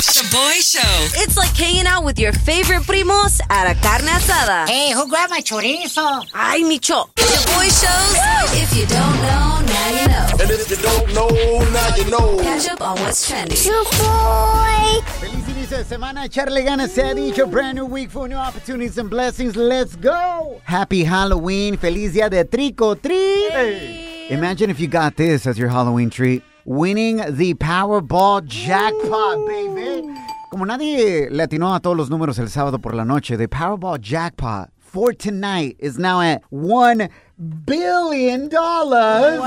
Shoboy 0.00 0.60
Show. 0.60 1.20
It's 1.22 1.36
like 1.36 1.54
hanging 1.56 1.86
out 1.86 2.04
with 2.04 2.18
your 2.18 2.32
favorite 2.32 2.82
primos 2.82 3.40
at 3.50 3.70
a 3.70 3.74
carne 3.80 4.08
asada. 4.08 4.68
Hey, 4.68 4.92
who 4.92 5.08
grabbed 5.08 5.30
my 5.30 5.40
chorizo? 5.40 6.24
Ay, 6.34 6.60
Micho. 6.62 7.08
Shoboy 7.16 7.68
Shows. 7.68 8.16
If 8.54 8.76
you 8.76 8.86
don't 8.86 9.16
know, 9.22 9.60
now 9.66 9.88
you 9.90 10.08
know. 10.08 10.42
And 10.42 10.50
if 10.50 10.70
you 10.70 10.76
don't 10.76 11.14
know, 11.14 11.28
now 11.70 11.96
you 11.96 12.10
know. 12.10 12.38
Catch 12.42 12.68
up 12.70 12.80
on 12.80 12.98
what's 13.00 13.26
trending. 13.28 13.56
Feliz 13.56 15.48
inicio 15.48 15.78
de 15.78 15.84
semana, 15.84 16.24
echarle 16.24 16.62
ganas, 16.62 16.90
se 16.90 17.02
ha 17.02 17.14
dicho. 17.14 17.46
Brand 17.46 17.76
new 17.76 17.86
week 17.86 18.10
for 18.10 18.26
new 18.28 18.36
opportunities 18.36 18.98
and 18.98 19.10
blessings. 19.10 19.56
Let's 19.56 19.96
go. 19.96 20.60
Happy 20.64 21.04
Halloween. 21.04 21.76
Feliz 21.76 22.12
día 22.14 22.28
de 22.30 22.44
trico 22.44 23.00
treat. 23.00 24.30
Imagine 24.30 24.70
if 24.70 24.80
you 24.80 24.88
got 24.88 25.16
this 25.16 25.46
as 25.46 25.58
your 25.58 25.68
Halloween 25.68 26.08
treat. 26.08 26.42
Winning 26.64 27.16
the 27.28 27.54
Powerball 27.54 28.44
jackpot, 28.44 29.46
baby. 29.46 30.06
Como 30.50 30.64
nadie 30.64 31.28
le 31.28 31.42
atinó 31.42 31.74
a 31.74 31.80
todos 31.80 31.96
los 31.96 32.08
números 32.08 32.38
el 32.38 32.48
sábado 32.48 32.78
por 32.78 32.94
la 32.94 33.04
noche, 33.04 33.36
the 33.36 33.48
Powerball 33.48 33.98
jackpot 33.98 34.70
for 34.78 35.12
tonight 35.12 35.74
is 35.80 35.98
now 35.98 36.20
at 36.20 36.42
one 36.50 37.08
billion 37.42 38.48
dollars. 38.48 39.42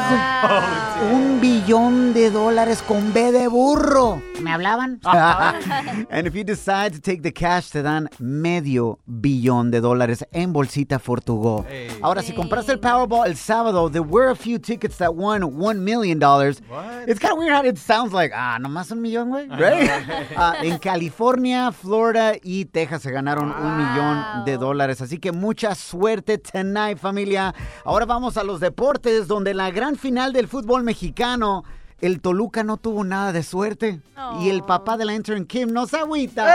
Un 1.13 1.39
billón 1.39 2.13
de 2.13 2.29
dólares 2.29 2.83
con 2.85 3.13
B 3.13 3.31
de 3.31 3.47
burro. 3.47 4.21
¿Me 4.41 4.51
hablaban? 4.51 4.99
and 6.09 6.27
if 6.27 6.35
you 6.35 6.43
decide 6.43 6.91
to 6.93 6.99
take 6.99 7.21
the 7.21 7.31
cash, 7.31 7.69
te 7.71 7.81
dan 7.81 8.09
medio 8.19 8.99
billón 9.05 9.71
de 9.71 9.79
dólares 9.79 10.25
en 10.33 10.51
bolsita 10.51 10.99
Fortugo. 10.99 11.65
Ahora, 12.01 12.21
si 12.21 12.33
compraste 12.33 12.73
el 12.73 12.79
Powerball 12.79 13.27
el 13.27 13.37
sábado, 13.37 13.89
there 13.89 14.03
were 14.03 14.29
a 14.29 14.35
few 14.35 14.59
tickets 14.59 14.97
that 14.97 15.15
won 15.15 15.43
one 15.57 15.83
million 15.83 16.19
dollars. 16.19 16.61
It's 17.07 17.19
kind 17.19 17.33
of 17.33 17.39
weird 17.39 17.53
how 17.53 17.63
it 17.63 17.77
sounds 17.77 18.11
like, 18.13 18.33
ah, 18.35 18.57
nomás 18.59 18.91
un 18.91 19.01
millón, 19.01 19.29
güey, 19.29 19.47
right? 19.49 19.89
Ah, 20.37 20.55
en 20.61 20.77
California, 20.79 21.71
Florida 21.71 22.33
y 22.43 22.65
Texas 22.65 23.03
se 23.03 23.11
ganaron 23.11 23.51
un 23.51 23.77
millón 23.77 24.45
de 24.45 24.57
dólares. 24.57 25.01
Así 25.01 25.17
que 25.17 25.31
mucha 25.31 25.75
suerte 25.75 26.37
tonight, 26.37 26.97
familia. 26.97 27.53
Ahora 27.85 28.07
vamos 28.07 28.35
a 28.37 28.43
los 28.43 28.59
deportes, 28.59 29.27
donde 29.27 29.53
la 29.53 29.69
gran 29.69 29.95
final 29.95 30.33
del 30.33 30.47
fútbol 30.47 30.83
mexicano. 30.83 31.63
El 32.01 32.19
Toluca 32.21 32.63
no 32.63 32.77
tuvo 32.77 33.03
nada 33.03 33.31
de 33.31 33.41
suerte. 33.43 34.01
Y 34.41 34.49
el 34.49 34.63
papá 34.63 34.97
de 34.97 35.05
la 35.05 35.13
intern 35.13 35.45
Kim 35.45 35.69
no 35.71 35.87
se 35.87 35.97
agüita. 35.97 36.45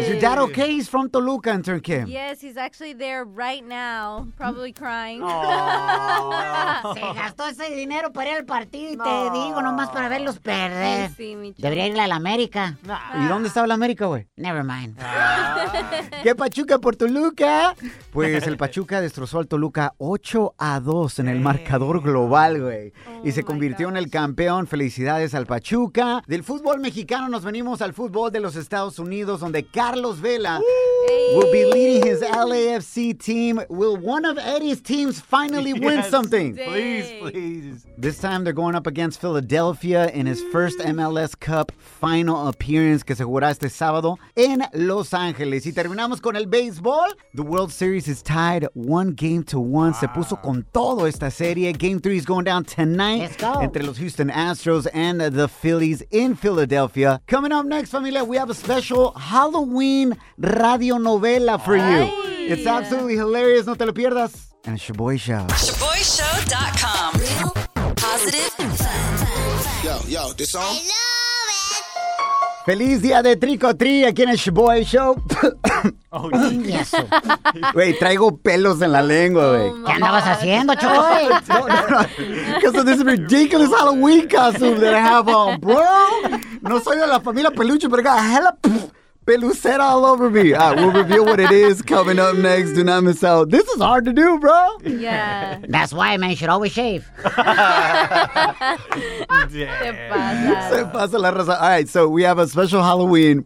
Is 0.00 0.08
your 0.08 0.20
dad 0.20 0.38
okay? 0.38 0.76
He's 0.76 0.88
from 0.88 1.08
Toluca, 1.10 1.52
intern 1.54 1.80
Kim. 1.80 2.06
Yes, 2.06 2.40
he's 2.42 2.56
actually 2.56 2.94
there 2.94 3.24
right 3.24 3.62
now, 3.64 4.26
probably 4.36 4.72
crying. 4.72 5.20
Se 6.94 7.00
gastó 7.14 7.46
ese 7.46 7.74
dinero 7.74 8.12
para 8.12 8.30
ir 8.30 8.36
al 8.38 8.44
partido 8.44 8.92
y 8.92 8.96
te 8.96 9.30
digo, 9.38 9.62
nomás 9.62 9.90
para 9.90 10.08
verlos 10.08 10.38
perder. 10.38 11.10
Sí, 11.16 11.36
mi 11.36 11.50
chavo. 11.52 11.62
Debería 11.62 11.86
irle 11.88 12.02
a 12.02 12.06
la 12.06 12.16
América. 12.16 12.76
¿Y 13.20 13.26
dónde 13.26 13.48
estaba 13.48 13.66
la 13.66 13.74
América, 13.74 14.06
güey? 14.06 14.26
Never 14.36 14.64
mind. 14.64 14.98
¿Qué 16.22 16.34
Pachuca 16.34 16.78
por 16.78 16.96
Toluca? 16.96 17.74
Pues 18.12 18.46
el 18.46 18.56
Pachuca 18.56 19.00
destrozó 19.00 19.38
al 19.38 19.46
Toluca 19.48 19.94
8 19.98 20.54
a 20.58 20.80
2 20.80 21.18
en 21.20 21.28
el 21.28 21.40
marcador 21.40 22.02
global, 22.02 22.60
güey. 22.60 22.92
y 23.24 23.32
se 23.32 23.42
Oh 23.42 23.44
convirtió 23.46 23.88
en 23.88 23.96
el 23.96 24.10
campeón. 24.12 24.68
Felicidades 24.68 25.34
al 25.34 25.46
Pachuca. 25.46 26.22
Del 26.28 26.44
fútbol 26.44 26.78
mexicano 26.78 27.28
nos 27.28 27.42
venimos 27.44 27.80
al 27.82 27.94
fútbol 27.94 28.30
de 28.30 28.38
los 28.40 28.54
Estados 28.54 28.98
Unidos, 29.00 29.40
donde 29.40 29.64
Carlos 29.64 30.20
Vela 30.20 30.60
will 31.34 31.50
be 31.50 31.64
leading 31.64 32.06
his 32.06 32.20
LAFC 32.20 33.18
team. 33.18 33.60
Will 33.68 33.96
one 33.96 34.24
of 34.24 34.38
Eddie's 34.38 34.80
teams 34.82 35.18
finally 35.18 35.72
win 35.72 36.02
something? 36.04 36.54
Please, 36.54 37.10
please. 37.20 37.86
This 37.96 38.18
time 38.18 38.44
they're 38.44 38.52
going 38.52 38.74
up 38.74 38.86
against 38.86 39.20
Philadelphia 39.20 40.08
in 40.10 40.26
his 40.26 40.42
first 40.52 40.78
MLS 40.80 41.34
Cup 41.38 41.72
final 42.00 42.48
appearance 42.48 43.02
que 43.02 43.16
se 43.16 43.24
jugará 43.24 43.50
este 43.50 43.70
sábado 43.70 44.18
en 44.36 44.62
Los 44.74 45.14
Ángeles. 45.14 45.64
Y 45.66 45.72
terminamos 45.72 46.20
con 46.20 46.36
el 46.36 46.46
béisbol. 46.46 47.16
The 47.34 47.42
World 47.42 47.70
Series 47.70 48.08
is 48.08 48.22
tied 48.22 48.66
one 48.74 49.12
game 49.12 49.42
to 49.44 49.58
one. 49.58 49.94
Se 49.94 50.06
puso 50.08 50.36
con 50.42 50.66
todo 50.72 51.06
esta 51.06 51.30
serie. 51.30 51.72
Game 51.72 51.98
three 52.00 52.18
is 52.18 52.26
going 52.26 52.44
down 52.44 52.64
tonight 52.64 53.20
Let's 53.20 53.36
go. 53.36 53.62
entre 53.62 53.82
los 53.82 53.98
Houston 54.02 54.30
Astros 54.30 54.88
and 54.92 55.20
the 55.20 55.46
Phillies 55.46 56.02
in 56.10 56.34
Philadelphia. 56.34 57.20
Coming 57.28 57.52
up 57.52 57.64
next, 57.64 57.90
familia, 57.90 58.24
we 58.24 58.36
have 58.36 58.50
a 58.50 58.54
special 58.54 59.12
Halloween 59.12 60.18
radio 60.38 60.96
novela 60.96 61.64
for 61.64 61.76
you. 61.76 62.10
It's 62.52 62.66
absolutely 62.66 63.14
hilarious. 63.14 63.64
No 63.64 63.76
te 63.76 63.84
lo 63.84 63.92
pierdas. 63.92 64.48
And 64.64 64.74
it's 64.74 64.88
your 64.88 64.96
boy 64.96 65.18
show. 65.18 65.46
ShoboyShow.com. 65.46 67.20
Real, 67.20 67.94
positive, 67.94 68.50
fun. 68.76 69.84
Yo, 69.84 70.00
yo, 70.08 70.32
this 70.32 70.50
song? 70.50 70.76
Feliz 72.64 73.02
día 73.02 73.22
de 73.22 73.36
Trico 73.36 73.74
Tri 73.74 74.04
aquí 74.04 74.22
en 74.22 74.28
el 74.30 74.36
Shaboy 74.36 74.84
Show. 74.84 75.20
Eso. 76.68 76.98
Güey, 77.74 77.98
traigo 77.98 78.36
pelos 78.36 78.80
en 78.82 78.92
la 78.92 79.02
lengua, 79.02 79.48
güey. 79.56 79.84
¿Qué 79.84 79.92
andabas 79.92 80.24
haciendo, 80.26 80.74
Choy? 80.74 81.28
No, 81.48 81.68
no, 81.68 81.88
no. 81.88 82.06
Because 82.54 82.78
of 82.78 82.86
this 82.86 83.02
ridiculous 83.02 83.70
Halloween 83.70 84.28
costume 84.28 84.78
that 84.80 84.94
I 84.94 85.00
have 85.00 85.28
on, 85.28 85.58
bro. 85.58 85.82
No 86.60 86.80
soy 86.80 86.98
de 86.98 87.06
la 87.06 87.20
familia 87.20 87.50
peluche, 87.50 87.88
but 87.88 88.00
I 88.00 88.02
got 88.02 88.18
hella 88.20 88.56
pelucera 89.24 89.80
all 89.80 90.04
over 90.04 90.30
me. 90.30 90.54
Ah, 90.54 90.74
we'll 90.74 90.92
reveal 90.92 91.24
what 91.24 91.40
it 91.40 91.50
is 91.52 91.82
coming 91.82 92.18
up 92.18 92.36
next. 92.36 92.72
Do 92.72 92.84
not 92.84 93.04
miss 93.04 93.22
out. 93.24 93.50
This 93.50 93.66
is 93.68 93.80
hard 93.80 94.04
to 94.06 94.12
do, 94.12 94.38
bro. 94.38 94.78
Yeah. 94.84 95.60
That's 95.68 95.92
why, 95.92 96.14
a 96.14 96.18
man, 96.18 96.34
should 96.34 96.48
always 96.48 96.72
shave. 96.72 97.08
Te 97.22 97.30
pasas. 99.28 100.70
Se 100.70 100.84
pasa 100.92 101.18
la 101.18 101.30
raza. 101.30 101.60
All 101.60 101.68
right, 101.68 101.88
so 101.88 102.08
we 102.08 102.22
have 102.24 102.38
a 102.38 102.46
special 102.46 102.82
Halloween 102.82 103.44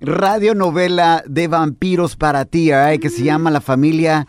radio 0.00 0.54
novela 0.54 1.22
de 1.26 1.48
vampiros 1.48 2.16
para 2.16 2.44
ti, 2.44 2.72
all 2.72 2.84
right, 2.84 3.00
que 3.00 3.10
se 3.10 3.24
llama 3.24 3.50
La 3.50 3.60
Familia 3.60 4.26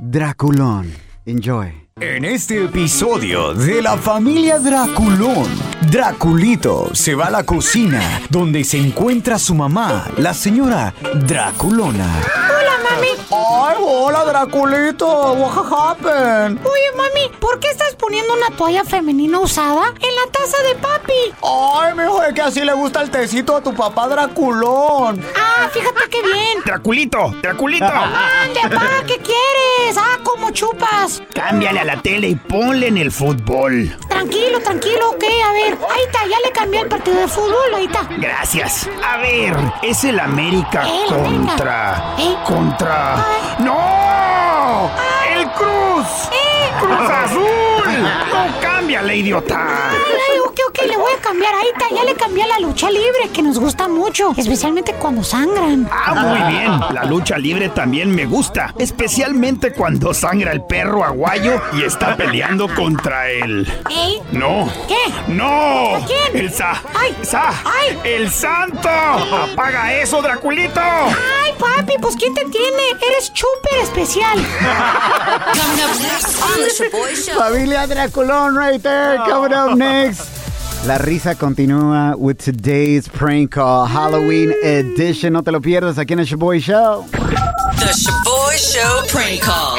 Draculón. 0.00 1.07
Enjoy. 1.28 1.88
En 2.00 2.24
este 2.24 2.64
episodio 2.64 3.52
de 3.52 3.82
la 3.82 3.98
familia 3.98 4.58
Draculón, 4.58 5.46
Draculito 5.90 6.88
se 6.94 7.14
va 7.14 7.26
a 7.26 7.30
la 7.30 7.44
cocina 7.44 8.22
donde 8.30 8.64
se 8.64 8.78
encuentra 8.78 9.38
su 9.38 9.54
mamá, 9.54 10.06
la 10.16 10.32
señora 10.32 10.94
Draculona. 11.26 12.06
Hola, 12.24 12.72
mami. 12.82 13.08
Ay, 13.30 13.76
hola, 13.78 14.24
Draculito. 14.24 15.34
What 15.34 15.66
happened? 15.70 16.60
Oye, 16.64 16.96
mami, 16.96 17.36
¿por 17.38 17.60
qué 17.60 17.68
estás 17.68 17.94
poniendo 17.96 18.32
una 18.32 18.56
toalla 18.56 18.84
femenina 18.84 19.38
usada 19.38 19.92
en 20.00 20.14
la 20.14 20.32
taza 20.32 20.56
de 20.62 20.76
papi? 20.76 21.34
Ay, 21.42 21.94
mijo, 21.94 22.22
es 22.22 22.32
que 22.32 22.40
así 22.40 22.62
le 22.62 22.72
gusta 22.72 23.02
el 23.02 23.10
tecito 23.10 23.54
a 23.54 23.62
tu 23.62 23.74
papá 23.74 24.08
Draculón. 24.08 25.22
Ah, 25.36 25.68
fíjate 25.70 26.08
qué 26.10 26.22
bien. 26.22 26.37
Draculito, 26.68 27.34
Draculito. 27.40 27.86
Ande, 27.86 28.76
pa, 28.76 29.02
¿qué 29.06 29.16
quieres? 29.16 29.96
Ah, 29.96 30.18
¿cómo 30.22 30.50
chupas? 30.50 31.22
Cámbiale 31.32 31.80
a 31.80 31.84
la 31.84 32.02
tele 32.02 32.28
y 32.28 32.34
ponle 32.34 32.88
en 32.88 32.98
el 32.98 33.10
fútbol. 33.10 33.96
Tranquilo, 34.06 34.60
tranquilo, 34.60 35.08
ok, 35.12 35.24
a 35.46 35.52
ver. 35.52 35.78
Ahí 35.90 36.02
está, 36.06 36.26
ya 36.26 36.36
le 36.44 36.52
cambié 36.52 36.80
el 36.80 36.88
partido 36.88 37.20
de 37.20 37.26
fútbol, 37.28 37.74
ahí 37.74 37.86
está. 37.86 38.06
Gracias. 38.18 38.86
A 39.02 39.16
ver, 39.16 39.56
es 39.82 40.04
el 40.04 40.20
América 40.20 40.82
El 40.86 41.14
América. 41.14 41.46
contra. 41.46 42.14
¿Eh? 42.18 42.36
Contra. 42.44 43.14
Ay. 43.16 43.64
¡No! 43.64 44.90
¡El 45.34 45.50
Cruz! 45.52 46.28
¡Eh! 46.32 46.70
¡Cruz 46.82 47.10
Azul! 47.10 48.02
¡No 48.30 48.60
cámbiale, 48.60 49.16
idiota! 49.16 49.90
Ay, 49.90 50.38
ok, 50.78 50.88
le 50.88 50.96
voy 50.96 51.12
a 51.16 51.20
cambiar. 51.20 51.54
Ahí 51.54 51.68
está, 51.72 51.94
ya 51.94 52.04
le 52.04 52.14
cambié 52.14 52.44
a 52.44 52.46
la 52.46 52.58
lucha 52.60 52.90
libre, 52.90 53.30
que 53.32 53.42
nos 53.42 53.58
gusta 53.58 53.88
mucho. 53.88 54.32
Especialmente 54.36 54.92
cuando 54.94 55.22
sangran. 55.22 55.88
Ah, 55.90 56.14
muy 56.14 56.52
bien. 56.52 56.80
La 56.92 57.04
lucha 57.04 57.38
libre 57.38 57.68
también 57.68 58.14
me 58.14 58.26
gusta. 58.26 58.74
Especialmente 58.78 59.72
cuando 59.72 60.14
sangra 60.14 60.52
el 60.52 60.62
perro 60.62 61.04
aguayo 61.04 61.60
y 61.74 61.82
está 61.82 62.16
peleando 62.16 62.72
contra 62.74 63.28
él. 63.28 63.66
¿Eh? 63.90 64.20
No. 64.32 64.68
¿Qué? 64.86 65.32
¡No! 65.32 65.96
¿A 65.96 66.00
quién? 66.06 66.44
¡El 66.44 66.52
sa! 66.52 66.82
¡Ay! 66.94 67.16
¡Sa! 67.22 67.50
¡Ay! 67.64 67.98
¡El 68.04 68.30
santo! 68.30 68.88
¡Apaga 68.88 69.94
eso, 69.94 70.22
Draculito! 70.22 70.80
Ay, 70.80 71.52
papi, 71.58 71.94
pues 72.00 72.16
¿quién 72.16 72.34
te 72.34 72.44
tiene? 72.46 72.90
Eres 73.00 73.32
súper 73.32 73.80
especial. 73.82 74.38
Coming 74.38 75.84
up 75.84 76.00
next 76.00 76.42
on 76.42 76.60
the 76.60 76.70
Shaboy 76.70 77.14
Show. 77.14 77.38
Familia 77.38 77.86
Draculón 77.86 78.56
right 78.56 78.82
there. 78.82 79.18
Coming 79.18 79.52
up 79.52 79.76
next. 79.76 80.37
La 80.86 80.96
risa 80.96 81.34
continúa 81.34 82.14
with 82.16 82.38
today's 82.38 83.08
prank 83.08 83.50
call, 83.52 83.86
Halloween 83.86 84.54
edition. 84.62 85.32
No 85.34 85.42
te 85.42 85.50
lo 85.52 85.60
pierdas 85.60 85.98
aquí 85.98 86.14
en 86.14 86.20
el 86.20 86.26
Shaboy 86.26 86.60
Show. 86.60 87.04
The 87.10 87.92
Shaboy 87.92 88.56
Show 88.56 89.06
prank 89.08 89.40
call. 89.42 89.78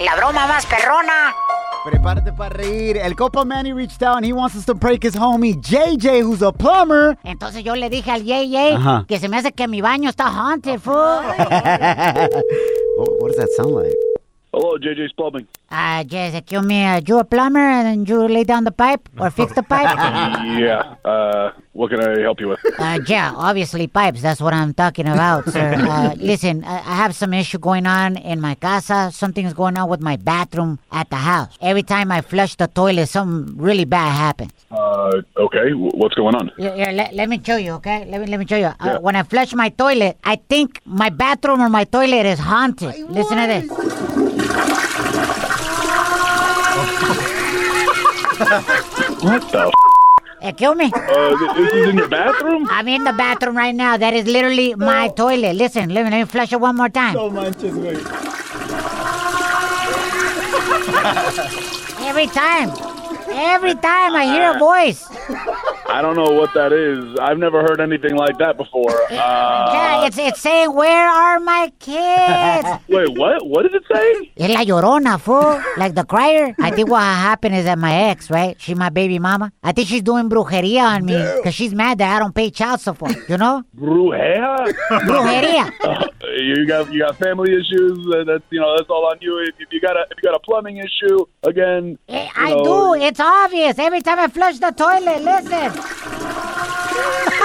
La 0.00 0.16
broma 0.16 0.46
más 0.48 0.66
perrona. 0.66 1.32
Prepárate 1.84 2.32
para 2.32 2.50
reír. 2.56 2.96
El 2.96 3.14
Copa 3.14 3.44
Manny 3.44 3.72
reached 3.72 4.02
out 4.02 4.16
and 4.16 4.26
he 4.26 4.32
wants 4.32 4.56
us 4.56 4.64
to 4.66 4.74
prank 4.74 5.04
his 5.04 5.14
homie 5.14 5.54
JJ, 5.60 6.22
who's 6.22 6.42
a 6.42 6.50
plumber. 6.50 7.16
Entonces 7.22 7.62
yo 7.62 7.76
le 7.76 7.88
dije 7.88 8.10
al 8.10 8.22
Ajá. 8.76 9.04
que 9.06 9.20
se 9.20 9.28
me 9.28 9.36
hace 9.36 9.52
que 9.52 9.68
mi 9.68 9.80
baño 9.80 10.10
está 10.10 10.26
haunted, 10.26 10.80
fool. 10.80 10.96
what, 12.96 13.08
what 13.20 13.28
does 13.28 13.36
that 13.36 13.48
sound 13.56 13.76
like? 13.76 13.94
Hello, 14.56 14.78
JJ's 14.78 15.12
Plumbing. 15.12 15.46
Uh, 15.70 16.02
just 16.04 16.34
excuse 16.34 16.64
me, 16.64 16.82
uh, 16.82 16.98
you 17.06 17.18
a 17.18 17.24
plumber 17.24 17.58
and 17.60 18.08
you 18.08 18.26
lay 18.26 18.42
down 18.42 18.64
the 18.64 18.70
pipe 18.72 19.06
or 19.20 19.28
fix 19.28 19.52
the 19.52 19.62
pipe? 19.62 19.84
Yeah. 20.56 20.94
Uh, 21.04 21.50
what 21.74 21.90
can 21.90 22.00
I 22.00 22.20
help 22.22 22.40
you 22.40 22.48
with? 22.48 22.60
Uh, 22.78 22.98
yeah, 23.06 23.34
obviously 23.36 23.86
pipes. 23.86 24.22
That's 24.22 24.40
what 24.40 24.54
I'm 24.54 24.72
talking 24.72 25.08
about, 25.08 25.44
sir. 25.50 25.74
Uh, 25.96 26.14
listen, 26.16 26.64
I, 26.64 26.76
I 26.78 26.94
have 27.02 27.14
some 27.14 27.34
issue 27.34 27.58
going 27.58 27.86
on 27.86 28.16
in 28.16 28.40
my 28.40 28.54
casa. 28.54 29.10
Something's 29.12 29.52
going 29.52 29.76
on 29.76 29.90
with 29.90 30.00
my 30.00 30.16
bathroom 30.16 30.78
at 30.90 31.10
the 31.10 31.16
house. 31.16 31.52
Every 31.60 31.82
time 31.82 32.10
I 32.10 32.22
flush 32.22 32.56
the 32.56 32.66
toilet, 32.68 33.08
something 33.08 33.58
really 33.58 33.84
bad 33.84 34.10
happens. 34.12 34.52
Uh, 34.70 35.20
okay. 35.36 35.68
W- 35.70 35.90
what's 36.00 36.14
going 36.14 36.34
on? 36.34 36.50
Here, 36.56 36.74
here, 36.74 36.92
let, 36.92 37.12
let 37.14 37.28
me 37.28 37.40
show 37.44 37.56
you, 37.56 37.72
okay? 37.72 38.06
Let 38.06 38.22
me 38.22 38.26
let 38.26 38.40
me 38.40 38.46
show 38.46 38.56
you. 38.56 38.72
Yeah. 38.72 38.96
Uh, 38.96 39.00
when 39.00 39.16
I 39.16 39.22
flush 39.22 39.52
my 39.52 39.68
toilet, 39.68 40.16
I 40.24 40.36
think 40.36 40.80
my 40.86 41.10
bathroom 41.10 41.60
or 41.60 41.68
my 41.68 41.84
toilet 41.84 42.24
is 42.24 42.38
haunted. 42.38 42.94
Listen 43.10 43.36
to 43.36 43.46
this. 43.46 44.15
What 49.26 49.50
the? 49.50 49.66
F- 49.66 49.72
Excuse 50.42 50.76
me. 50.76 50.92
uh, 50.94 51.36
this 51.56 51.72
is 51.74 51.88
in 51.88 51.96
your 51.96 52.08
bathroom? 52.08 52.66
I'm 52.70 52.86
in 52.88 53.04
the 53.04 53.12
bathroom 53.14 53.56
right 53.56 53.74
now. 53.74 53.96
That 53.96 54.12
is 54.14 54.26
literally 54.26 54.74
my 54.74 55.08
toilet. 55.08 55.56
Listen, 55.56 55.88
let 55.94 56.04
me, 56.04 56.10
let 56.10 56.18
me 56.20 56.24
flush 56.26 56.52
it 56.52 56.60
one 56.60 56.76
more 56.76 56.88
time. 56.90 57.16
Every 62.00 62.26
time. 62.26 62.70
Every 63.28 63.74
time 63.74 64.14
I 64.14 64.24
hear 64.26 64.52
a 64.54 64.58
voice. 64.58 65.08
I 65.96 66.02
don't 66.02 66.14
know 66.14 66.30
what 66.38 66.52
that 66.52 66.74
is. 66.74 67.16
I've 67.18 67.38
never 67.38 67.62
heard 67.62 67.80
anything 67.80 68.16
like 68.16 68.36
that 68.38 68.58
before. 68.58 68.94
Uh, 69.16 69.70
yeah, 69.72 70.06
it's, 70.06 70.18
it's 70.18 70.40
saying, 70.40 70.74
Where 70.74 71.08
are 71.08 71.40
my 71.40 71.72
kids? 71.78 72.68
wait, 72.88 73.08
what? 73.18 73.46
What 73.46 73.62
did 73.62 73.74
it 73.74 73.82
say? 73.90 74.30
It's 74.36 74.54
La 74.54 74.62
Llorona, 74.62 75.18
fool. 75.18 75.60
Like 75.76 75.94
the 75.94 76.04
crier. 76.04 76.54
I 76.60 76.70
think 76.70 76.90
what 76.90 77.00
happened 77.02 77.54
is 77.54 77.64
that 77.64 77.78
my 77.78 77.94
ex, 78.10 78.30
right? 78.30 78.60
She 78.60 78.74
my 78.74 78.90
baby 78.90 79.18
mama. 79.18 79.52
I 79.62 79.72
think 79.72 79.88
she's 79.88 80.02
doing 80.02 80.28
brujeria 80.28 80.82
on 80.82 81.06
me 81.06 81.16
because 81.36 81.54
she's 81.54 81.74
mad 81.74 81.98
that 81.98 82.14
I 82.14 82.18
don't 82.18 82.34
pay 82.34 82.50
child 82.50 82.80
support. 82.80 83.16
You 83.28 83.38
know? 83.38 83.64
Brujeria? 83.74 84.74
Brujeria. 85.08 86.08
You 86.38 86.66
got 86.66 86.92
you 86.92 87.00
got 87.00 87.16
family 87.18 87.52
issues. 87.52 87.98
Uh, 88.14 88.24
that's 88.24 88.44
you 88.50 88.60
know 88.60 88.76
that's 88.76 88.90
all 88.90 89.06
on 89.06 89.18
you. 89.20 89.38
If, 89.38 89.54
if 89.58 89.72
you 89.72 89.80
got 89.80 89.96
a 89.96 90.02
if 90.10 90.18
you 90.22 90.22
got 90.22 90.34
a 90.34 90.40
plumbing 90.40 90.78
issue, 90.78 91.24
again, 91.42 91.98
you 92.08 92.18
I 92.36 92.54
know, 92.54 92.94
do. 92.96 93.02
It's 93.02 93.20
obvious. 93.20 93.78
Every 93.78 94.00
time 94.00 94.18
I 94.18 94.28
flush 94.28 94.58
the 94.58 94.70
toilet, 94.70 95.22
listen. 95.22 95.72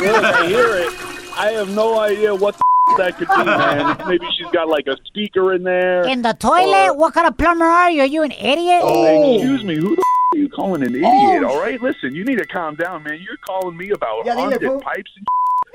I 0.03 0.45
hear 0.47 0.77
it, 0.77 0.91
I 1.38 1.51
have 1.51 1.73
no 1.75 1.99
idea 1.99 2.33
what 2.33 2.55
the 2.57 2.63
that 2.97 3.17
could 3.17 3.27
be, 3.27 3.45
man. 3.45 3.97
Maybe 4.07 4.25
she's 4.38 4.51
got 4.51 4.67
like 4.67 4.88
a 4.88 4.97
speaker 5.05 5.53
in 5.53 5.63
there. 5.63 6.07
In 6.07 6.21
the 6.21 6.33
toilet? 6.33 6.95
What 6.95 7.13
kind 7.13 7.27
of 7.27 7.38
plumber 7.38 7.65
are 7.65 7.89
you? 7.89 8.01
Are 8.01 8.07
you 8.07 8.23
an 8.23 8.31
idiot? 8.31 8.81
Oh, 8.83 9.35
excuse 9.35 9.63
me, 9.63 9.75
who 9.75 9.95
the 9.95 10.01
f- 10.01 10.33
are 10.33 10.38
you 10.38 10.49
calling 10.49 10.83
an 10.83 10.95
idiot? 10.95 11.43
All 11.43 11.59
right, 11.59 11.81
listen, 11.81 12.13
you 12.15 12.25
need 12.25 12.39
to 12.39 12.47
calm 12.47 12.75
down, 12.75 13.03
man. 13.03 13.19
You're 13.21 13.38
calling 13.45 13.77
me 13.77 13.91
about 13.91 14.25
Ya 14.25 14.33
haunted 14.33 14.61
pipes 14.81 15.11
and 15.15 15.27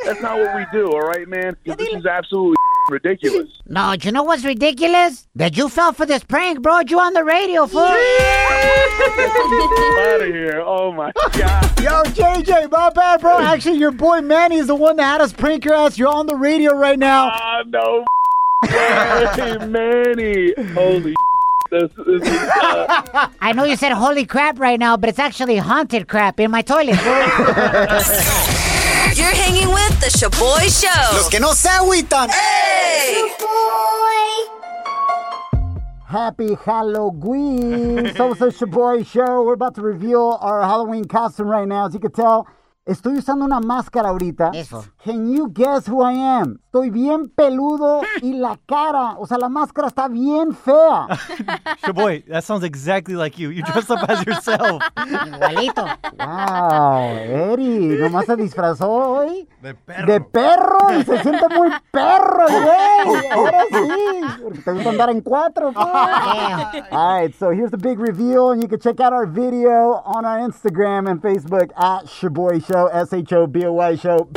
That's 0.04 0.20
not 0.20 0.38
what 0.38 0.54
we 0.56 0.66
do, 0.72 0.92
all 0.92 1.00
right, 1.00 1.26
man. 1.28 1.56
This 1.64 1.88
is 1.88 2.06
absolutely 2.06 2.55
ridiculous. 2.88 3.48
No, 3.66 3.96
do 3.96 4.08
you 4.08 4.12
know 4.12 4.22
what's 4.22 4.44
ridiculous? 4.44 5.26
That 5.36 5.56
you 5.56 5.68
fell 5.68 5.92
for 5.92 6.06
this 6.06 6.24
prank, 6.24 6.62
bro. 6.62 6.80
You 6.80 7.00
on 7.00 7.12
the 7.14 7.24
radio, 7.24 7.66
fool. 7.66 7.80
out 7.82 7.94
of 10.20 10.26
here! 10.26 10.62
Oh 10.64 10.92
my 10.92 11.12
god! 11.32 11.80
Yo, 11.80 12.02
JJ, 12.04 12.70
my 12.70 12.90
bad, 12.90 13.20
bro. 13.20 13.38
Actually, 13.38 13.78
your 13.78 13.92
boy 13.92 14.20
Manny 14.20 14.56
is 14.56 14.66
the 14.68 14.74
one 14.74 14.96
that 14.96 15.04
had 15.04 15.20
us 15.20 15.32
prank 15.32 15.64
your 15.64 15.74
ass. 15.74 15.98
You're 15.98 16.08
on 16.08 16.26
the 16.26 16.36
radio 16.36 16.74
right 16.74 16.98
now. 16.98 17.30
Ah, 17.32 17.62
no, 17.66 18.04
way, 18.62 19.56
Manny! 19.66 20.54
Holy, 20.72 21.14
this, 21.70 21.90
this 22.06 22.22
is. 22.22 22.28
Uh, 22.28 23.28
I 23.40 23.52
know 23.52 23.64
you 23.64 23.76
said 23.76 23.92
holy 23.92 24.26
crap 24.26 24.58
right 24.58 24.78
now, 24.78 24.96
but 24.96 25.08
it's 25.08 25.18
actually 25.18 25.56
haunted 25.56 26.08
crap 26.08 26.40
in 26.40 26.50
my 26.50 26.62
toilet. 26.62 26.96
You're 29.16 29.34
hanging 29.34 29.68
with 29.68 29.85
the 30.10 30.18
Shaboy 30.18 30.68
Show. 30.68 31.16
Los 31.16 31.28
que 31.28 31.40
no 31.40 31.52
se 31.54 31.68
agüitan. 31.68 32.30
Hey! 32.30 33.32
Happy 36.06 36.54
Halloween. 36.64 38.14
so 38.14 38.32
it's 38.32 38.60
your 38.60 38.68
boy 38.68 39.02
show. 39.02 39.42
We're 39.42 39.54
about 39.54 39.74
to 39.74 39.82
reveal 39.82 40.38
our 40.40 40.62
Halloween 40.62 41.06
costume 41.06 41.48
right 41.48 41.66
now. 41.66 41.86
As 41.86 41.94
you 41.94 42.00
can 42.00 42.12
tell, 42.12 42.46
estoy 42.86 43.18
usando 43.18 43.44
una 43.44 43.60
máscara 43.60 44.10
ahorita. 44.10 44.52
Eso. 44.54 44.84
Can 45.06 45.28
you 45.32 45.48
guess 45.50 45.86
who 45.86 46.02
I 46.02 46.14
am? 46.14 46.58
Estoy 46.66 46.90
bien 46.90 47.28
peludo 47.28 48.02
y 48.22 48.32
la 48.32 48.58
cara, 48.66 49.14
o 49.20 49.24
sea, 49.24 49.38
la 49.38 49.48
máscara 49.48 49.86
está 49.86 50.08
bien 50.08 50.52
fea. 50.52 51.06
Shoboy, 51.86 52.24
that 52.26 52.42
sounds 52.42 52.64
exactly 52.64 53.14
like 53.14 53.38
you. 53.38 53.50
You 53.50 53.62
dress 53.62 53.88
up 53.88 54.00
as 54.08 54.26
yourself. 54.26 54.82
Igualito. 54.96 55.86
Wow, 56.18 57.52
Eri, 57.52 57.98
nomás 58.00 58.26
se 58.26 58.34
disfrazó 58.34 58.90
hoy. 58.90 59.48
De 59.62 59.74
perro. 59.74 60.06
De 60.06 60.20
perro 60.22 60.98
y 60.98 61.04
se 61.04 61.22
siente 61.22 61.48
muy 61.54 61.70
perro, 61.92 62.46
güey. 62.48 63.28
Ahora 63.30 63.62
sí. 63.70 64.42
Porque 64.42 64.58
te 64.60 64.72
gusta 64.72 64.90
andar 64.90 65.10
en 65.10 65.20
cuatro, 65.20 65.72
pues. 65.72 65.86
Damn. 65.86 66.84
All 66.90 67.20
right, 67.22 67.32
so 67.32 67.52
here's 67.52 67.70
the 67.70 67.78
big 67.78 68.00
reveal, 68.00 68.50
and 68.50 68.60
you 68.60 68.68
can 68.68 68.80
check 68.80 68.98
out 68.98 69.12
our 69.12 69.26
video 69.26 70.02
on 70.04 70.24
our 70.24 70.40
Instagram 70.40 71.08
and 71.08 71.22
Facebook 71.22 71.70
at 71.76 72.06
Shoboy 72.06 72.60
Show, 72.60 72.88
S 72.88 73.12
H 73.12 73.32
O 73.34 73.46
B 73.46 73.64
O 73.66 73.72
Y 73.72 73.94
Show. 73.94 74.28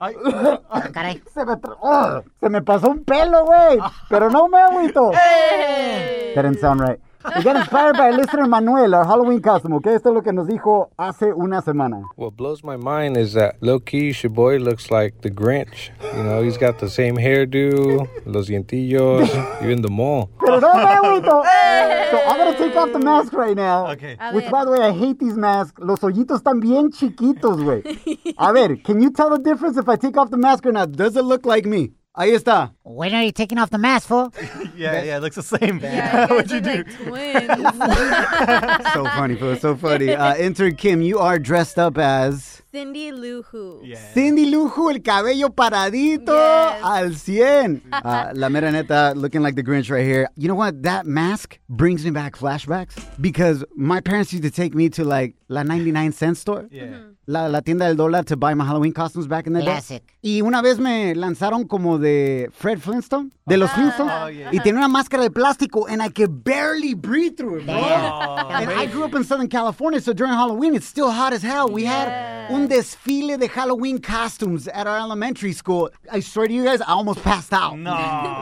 Ay, 0.70 0.92
Caray. 0.92 1.22
Se 1.32 1.44
me, 1.44 1.52
oh, 1.82 2.22
se 2.40 2.48
me 2.48 2.62
pasó 2.62 2.88
un 2.88 3.04
pelo, 3.04 3.44
güey. 3.44 3.78
Pero 4.08 4.30
no 4.30 4.48
me 4.48 4.58
agüito. 4.58 5.10
That 6.34 6.42
didn't 6.42 6.60
sound 6.60 6.80
right. 6.80 6.98
We 7.36 7.42
got 7.42 7.56
inspired 7.56 7.96
by 7.98 8.10
listener 8.12 8.46
Manuel, 8.46 8.94
our 8.94 9.04
Halloween 9.04 9.42
costume, 9.42 9.74
okay? 9.74 9.94
Esto 9.94 10.08
es 10.08 10.14
lo 10.14 10.22
que 10.22 10.32
nos 10.32 10.46
dijo 10.48 10.90
hace 10.98 11.32
una 11.34 11.60
semana. 11.60 12.02
What 12.16 12.34
blows 12.36 12.64
my 12.64 12.76
mind 12.76 13.16
is 13.18 13.34
that 13.34 13.56
low 13.60 13.78
key, 13.78 14.14
your 14.22 14.30
boy 14.30 14.56
looks 14.58 14.90
like 14.90 15.20
the 15.20 15.30
Grinch. 15.30 15.90
You 16.16 16.22
know, 16.22 16.42
he's 16.42 16.56
got 16.56 16.78
the 16.78 16.88
same 16.88 17.16
hairdo, 17.16 18.08
los 18.24 18.48
dientillos, 18.50 19.28
even 19.62 19.82
the 19.82 19.90
mole. 19.90 20.30
Pero 20.40 20.60
no 20.60 20.74
me 20.74 20.84
agüito. 20.84 21.44
So 22.10 22.16
I'm 22.26 22.38
gonna 22.38 22.58
take 22.58 22.74
off 22.74 22.92
the 22.92 22.98
mask 22.98 23.32
right 23.34 23.54
now. 23.56 23.86
Okay. 23.92 24.16
A 24.18 24.32
Which, 24.32 24.46
ver. 24.46 24.50
by 24.50 24.64
the 24.64 24.70
way, 24.72 24.80
I 24.80 24.90
hate 24.92 25.18
these 25.20 25.36
masks. 25.36 25.78
Los 25.78 26.00
hoyitos 26.00 26.40
están 26.40 26.58
bien 26.60 26.90
chiquitos, 26.90 27.60
güey. 27.62 28.34
A 28.38 28.52
ver, 28.52 28.76
can 28.76 29.00
you 29.00 29.10
tell 29.12 29.30
the 29.30 29.38
difference 29.38 29.76
if 29.76 29.88
I 29.88 29.96
take 29.96 30.16
off 30.16 30.30
the 30.30 30.36
mask 30.38 30.66
or 30.66 30.72
not? 30.72 30.90
Does 30.92 31.16
it 31.16 31.22
look 31.24 31.46
like 31.46 31.66
me? 31.66 31.92
Ahí 32.16 32.32
está. 32.34 32.72
When 32.82 33.14
are 33.14 33.22
you 33.22 33.30
taking 33.30 33.56
off 33.58 33.70
the 33.70 33.78
mask, 33.78 34.08
fool? 34.08 34.34
yeah, 34.76 35.02
yeah, 35.02 35.16
it 35.18 35.20
looks 35.20 35.36
the 35.36 35.44
same. 35.44 35.78
Yeah, 35.78 36.26
you 36.28 36.34
What'd 36.34 36.50
you 36.50 36.60
do? 36.60 36.82
like 36.82 36.96
twins. 36.96 38.92
so 38.94 39.04
funny, 39.04 39.36
Phil. 39.36 39.56
So 39.56 39.76
funny. 39.76 40.10
Uh, 40.14 40.34
intern 40.36 40.74
Kim, 40.74 41.02
you 41.02 41.20
are 41.20 41.38
dressed 41.38 41.78
up 41.78 41.96
as 41.98 42.59
Cindy 42.72 43.10
Lou 43.10 43.42
Who. 43.50 43.80
Yeah. 43.82 43.96
Cindy 44.14 44.46
Lujo, 44.50 44.90
el 44.90 45.00
cabello 45.02 45.48
paradito 45.50 46.32
Yes. 46.32 46.82
al 46.84 47.12
100. 47.16 47.82
Uh, 47.92 48.30
la 48.34 48.48
mera 48.48 48.70
neta, 48.70 49.12
looking 49.16 49.42
like 49.42 49.56
the 49.56 49.62
Grinch 49.62 49.90
right 49.90 50.04
here. 50.06 50.28
You 50.36 50.46
know 50.46 50.54
what? 50.54 50.82
That 50.84 51.04
mask 51.04 51.58
brings 51.68 52.04
me 52.04 52.10
back 52.12 52.36
flashbacks 52.36 52.94
because 53.20 53.64
my 53.74 54.00
parents 54.00 54.32
used 54.32 54.44
to 54.44 54.50
take 54.52 54.74
me 54.74 54.88
to 54.90 55.04
like 55.04 55.34
La 55.48 55.64
99 55.64 56.12
cent 56.12 56.36
store. 56.36 56.68
Yeah. 56.70 56.98
La, 57.26 57.46
la 57.46 57.60
tienda 57.60 57.86
del 57.86 57.96
dólar 57.96 58.24
to 58.26 58.36
buy 58.36 58.54
my 58.54 58.64
Halloween 58.64 58.92
costumes 58.92 59.26
back 59.28 59.46
in 59.46 59.52
the 59.52 59.62
Classic. 59.62 60.02
day. 60.04 60.14
Y 60.22 60.40
una 60.42 60.62
vez 60.62 60.78
me 60.78 61.14
lanzaron 61.14 61.64
como 61.68 61.96
de 61.98 62.48
Fred 62.52 62.80
Flintstone, 62.80 63.30
de 63.46 63.56
los 63.56 63.70
Flintstones. 63.70 64.12
Oh, 64.12 64.28
yeah. 64.28 64.50
Y 64.52 64.58
tenía 64.60 64.78
una 64.84 64.88
máscara 64.88 65.22
de 65.22 65.30
plástico 65.30 65.86
and 65.88 66.02
I 66.02 66.08
could 66.08 66.42
barely 66.44 66.94
breathe 66.94 67.36
through 67.36 67.60
it, 67.60 67.66
bro. 67.66 67.74
And 67.74 68.70
I 68.70 68.86
grew 68.86 69.04
up 69.04 69.14
in 69.14 69.22
Southern 69.24 69.48
California, 69.48 70.00
so 70.00 70.12
during 70.12 70.32
Halloween, 70.32 70.74
it's 70.74 70.86
still 70.86 71.10
hot 71.10 71.32
as 71.32 71.42
hell. 71.42 71.68
We 71.68 71.84
had 71.84 72.08
un 72.50 72.59
desfile 72.68 73.38
de 73.38 73.46
Halloween 73.48 73.98
costumes 74.00 74.68
at 74.68 74.86
our 74.86 74.98
elementary 74.98 75.52
school. 75.52 75.90
I 76.10 76.20
swear 76.20 76.48
to 76.48 76.52
you 76.54 76.64
guys, 76.64 76.80
I 76.80 76.92
almost 76.92 77.22
passed 77.22 77.52
out. 77.52 77.78
No. 77.78 77.92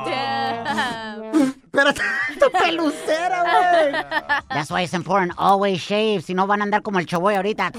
Damn. 0.06 1.54
Pero 1.70 1.92
tu 2.40 2.50
pelucera, 2.50 3.44
güey. 3.44 3.92
That's 4.50 4.70
why 4.70 4.82
it's 4.82 4.94
important. 4.94 5.32
Always 5.38 5.80
shave. 5.80 6.24
Si 6.24 6.34
no 6.34 6.46
van 6.46 6.60
a 6.62 6.64
andar 6.64 6.82
como 6.82 6.98
el 6.98 7.04
Shoboy 7.04 7.34
ahorita. 7.36 7.70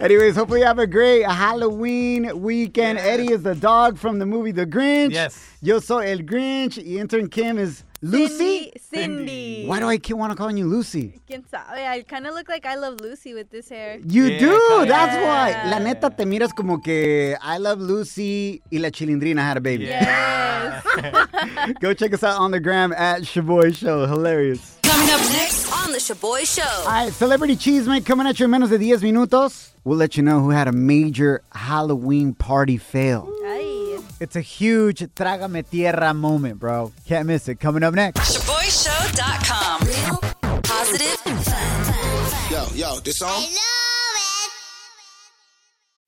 Anyways, 0.00 0.34
hopefully 0.36 0.60
you 0.60 0.66
have 0.66 0.78
a 0.78 0.86
great 0.86 1.24
Halloween 1.24 2.40
weekend. 2.40 2.98
Eddie 2.98 3.32
is 3.32 3.42
the 3.42 3.54
dog 3.54 3.98
from 3.98 4.18
the 4.18 4.26
movie 4.26 4.50
The 4.52 4.66
Grinch. 4.66 5.12
Yes. 5.12 5.38
Yo 5.60 5.78
soy 5.80 6.10
el 6.10 6.18
Grinch. 6.18 6.78
Y 6.78 6.98
intern 6.98 7.28
Kim 7.28 7.58
is 7.58 7.84
Lucy. 8.00 8.34
Cindy. 8.36 8.72
Cindy. 8.80 9.66
Why 9.66 9.80
do 9.80 9.88
I 9.88 9.98
keep 9.98 10.16
want 10.16 10.30
to 10.30 10.36
call 10.36 10.50
you 10.52 10.66
Lucy? 10.66 11.20
¿Quién 11.28 11.42
sabe? 11.50 11.64
Oh, 11.72 11.74
I 11.84 12.02
kind 12.02 12.26
of 12.26 12.34
look 12.34 12.48
like 12.48 12.64
I 12.64 12.76
love 12.76 13.00
Lucy 13.00 13.34
with 13.34 13.50
this 13.50 13.68
hair. 13.68 13.98
You 14.06 14.24
Yeah, 14.26 14.38
do. 14.38 14.58
kinda. 14.68 14.86
That's 14.86 15.16
why. 15.16 15.70
La 15.70 15.78
neta 15.80 16.08
te 16.10 16.24
miras 16.24 16.54
como 16.54 16.78
que 16.78 17.34
I 17.42 17.58
love 17.58 17.80
Lucy 17.80 18.62
y 18.70 18.78
la 18.78 18.90
chilindrina 18.90 19.38
had 19.40 19.56
a 19.56 19.60
baby. 19.60 19.84
Yes. 19.86 20.84
Go 21.80 21.92
check 21.94 22.12
us 22.14 22.22
out 22.22 22.38
on 22.38 22.50
the 22.52 22.60
gram 22.60 22.92
at 22.92 23.22
Shoboy 23.22 23.74
Show. 23.76 24.06
Hilarious. 24.06 24.78
Coming 24.82 25.10
up 25.10 25.20
next 25.32 25.70
on 25.72 25.92
the 25.92 25.98
Shoboy 25.98 26.44
Show. 26.46 26.82
All 26.82 26.86
right, 26.86 27.12
Celebrity 27.12 27.56
Cheesemate 27.56 28.06
coming 28.06 28.26
at 28.26 28.38
you 28.38 28.44
in 28.46 28.50
menos 28.52 28.68
de 28.70 28.78
10 28.78 29.00
minutos. 29.02 29.70
We'll 29.84 29.96
let 29.98 30.16
you 30.16 30.22
know 30.22 30.40
who 30.40 30.50
had 30.50 30.68
a 30.68 30.72
major 30.72 31.42
Halloween 31.52 32.34
party 32.34 32.76
fail. 32.76 33.28
Ay. 33.44 33.77
It's 34.20 34.34
a 34.34 34.40
huge 34.40 35.00
trágame 35.14 35.62
tierra 35.68 36.12
moment, 36.12 36.58
bro. 36.58 36.92
Can't 37.06 37.26
miss 37.26 37.48
it. 37.48 37.60
Coming 37.60 37.84
up 37.84 37.94
next. 37.94 38.18
ShoboyShow.com. 38.18 39.86
Real, 39.86 40.60
positive, 40.62 41.16
fun. 41.44 42.50
Yo, 42.50 42.66
yo, 42.74 43.00
this 43.00 43.18
song? 43.18 43.44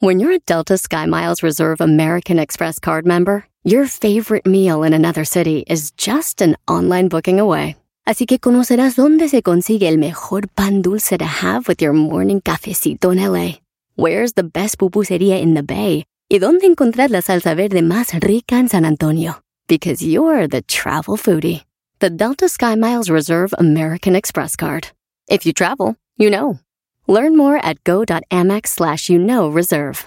When 0.00 0.18
you're 0.18 0.32
a 0.32 0.38
Delta 0.40 0.74
SkyMiles 0.74 1.42
Reserve 1.42 1.80
American 1.80 2.38
Express 2.38 2.78
card 2.78 3.06
member, 3.06 3.44
your 3.62 3.86
favorite 3.86 4.46
meal 4.46 4.82
in 4.82 4.92
another 4.92 5.24
city 5.24 5.62
is 5.68 5.92
just 5.92 6.40
an 6.40 6.56
online 6.66 7.08
booking 7.08 7.38
away. 7.38 7.76
Así 8.08 8.26
que 8.26 8.40
conocerás 8.40 8.96
dónde 8.96 9.28
se 9.28 9.42
consigue 9.42 9.86
el 9.86 9.98
mejor 9.98 10.48
pan 10.56 10.82
dulce 10.82 11.16
to 11.18 11.24
have 11.24 11.68
with 11.68 11.80
your 11.80 11.92
morning 11.92 12.40
cafecito 12.40 13.12
en 13.12 13.18
LA. 13.32 13.58
Where's 13.94 14.32
the 14.32 14.42
best 14.42 14.78
pupusería 14.78 15.40
in 15.40 15.54
the 15.54 15.62
Bay? 15.62 16.04
Y 16.32 16.38
dónde 16.38 16.66
encontrar 16.66 17.10
la 17.10 17.22
salsa 17.22 17.56
verde 17.56 17.82
más 17.82 18.12
rica 18.20 18.56
en 18.56 18.68
San 18.68 18.84
Antonio. 18.84 19.42
Because 19.66 20.00
you're 20.00 20.46
the 20.46 20.62
travel 20.62 21.16
foodie. 21.16 21.64
The 21.98 22.08
Delta 22.08 22.44
SkyMiles 22.44 23.10
Reserve 23.10 23.52
American 23.58 24.14
Express 24.14 24.54
card. 24.54 24.92
If 25.28 25.44
you 25.44 25.52
travel, 25.52 25.96
you 26.16 26.30
know. 26.30 26.60
Learn 27.08 27.36
more 27.36 27.56
at 27.56 27.82
go.amex 27.82 28.68
slash 28.68 29.10
you 29.10 29.18
know 29.18 29.48
reserve. 29.48 30.06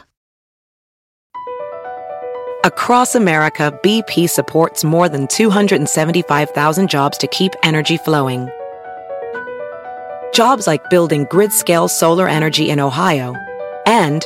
Across 2.63 3.15
America, 3.15 3.77
BP 3.83 4.29
supports 4.29 4.85
more 4.85 5.09
than 5.09 5.27
275,000 5.27 6.89
jobs 6.89 7.17
to 7.17 7.27
keep 7.27 7.51
energy 7.63 7.97
flowing. 7.97 8.49
Jobs 10.33 10.67
like 10.67 10.89
building 10.89 11.27
grid 11.29 11.51
scale 11.51 11.89
solar 11.89 12.29
energy 12.29 12.69
in 12.69 12.79
Ohio 12.79 13.35
and 13.85 14.25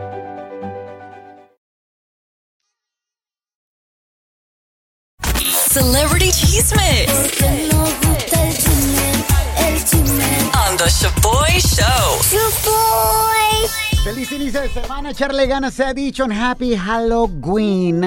Feliz 14.11 14.29
inicio 14.33 14.59
de 14.59 14.67
semana, 14.67 15.11
echarle 15.11 15.47
ganas 15.47 15.73
se 15.73 15.85
ha 15.85 15.93
dicho 15.93 16.25
and 16.25 16.33
happy 16.33 16.75
Halloween. 16.75 18.01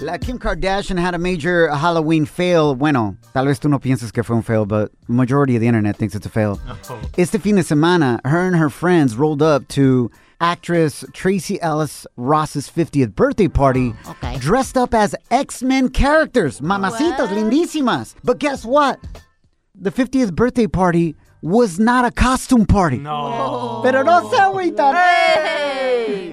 La 0.00 0.16
Kim 0.16 0.38
Kardashian 0.38 0.98
had 0.98 1.14
a 1.14 1.18
major 1.18 1.68
Halloween 1.68 2.24
fail. 2.24 2.74
Bueno, 2.74 3.14
tal 3.34 3.44
vez 3.44 3.60
tú 3.60 3.68
no 3.68 3.78
pienses 3.78 4.10
que 4.10 4.24
fue 4.24 4.34
un 4.34 4.42
fail, 4.42 4.64
but 4.64 4.90
majority 5.06 5.56
of 5.56 5.60
the 5.60 5.66
internet 5.66 5.98
thinks 5.98 6.14
it's 6.14 6.24
a 6.24 6.30
fail. 6.30 6.58
Este 7.18 7.38
fin 7.38 7.56
de 7.56 7.62
semana, 7.62 8.20
her 8.24 8.46
and 8.46 8.56
her 8.56 8.70
friends 8.70 9.16
rolled 9.16 9.42
up 9.42 9.68
to 9.68 10.10
actress 10.40 11.04
Tracee 11.12 11.60
Ellis 11.60 12.06
Ross's 12.16 12.70
50th 12.70 13.14
birthday 13.14 13.48
party 13.48 13.92
oh, 14.06 14.12
okay. 14.12 14.38
dressed 14.38 14.78
up 14.78 14.94
as 14.94 15.14
X-Men 15.30 15.90
characters. 15.90 16.62
Mamacitas, 16.62 17.28
lindísimas. 17.28 18.14
But 18.24 18.38
guess 18.38 18.64
what? 18.64 18.98
The 19.74 19.90
50th 19.92 20.32
birthday 20.34 20.68
party 20.68 21.16
was 21.42 21.78
not 21.78 22.04
a 22.04 22.10
costume 22.10 22.66
party. 22.66 22.98
No. 22.98 23.80
Pero 23.82 24.02
no 24.02 24.28
se 24.30 24.36
agüitan. 24.36 24.94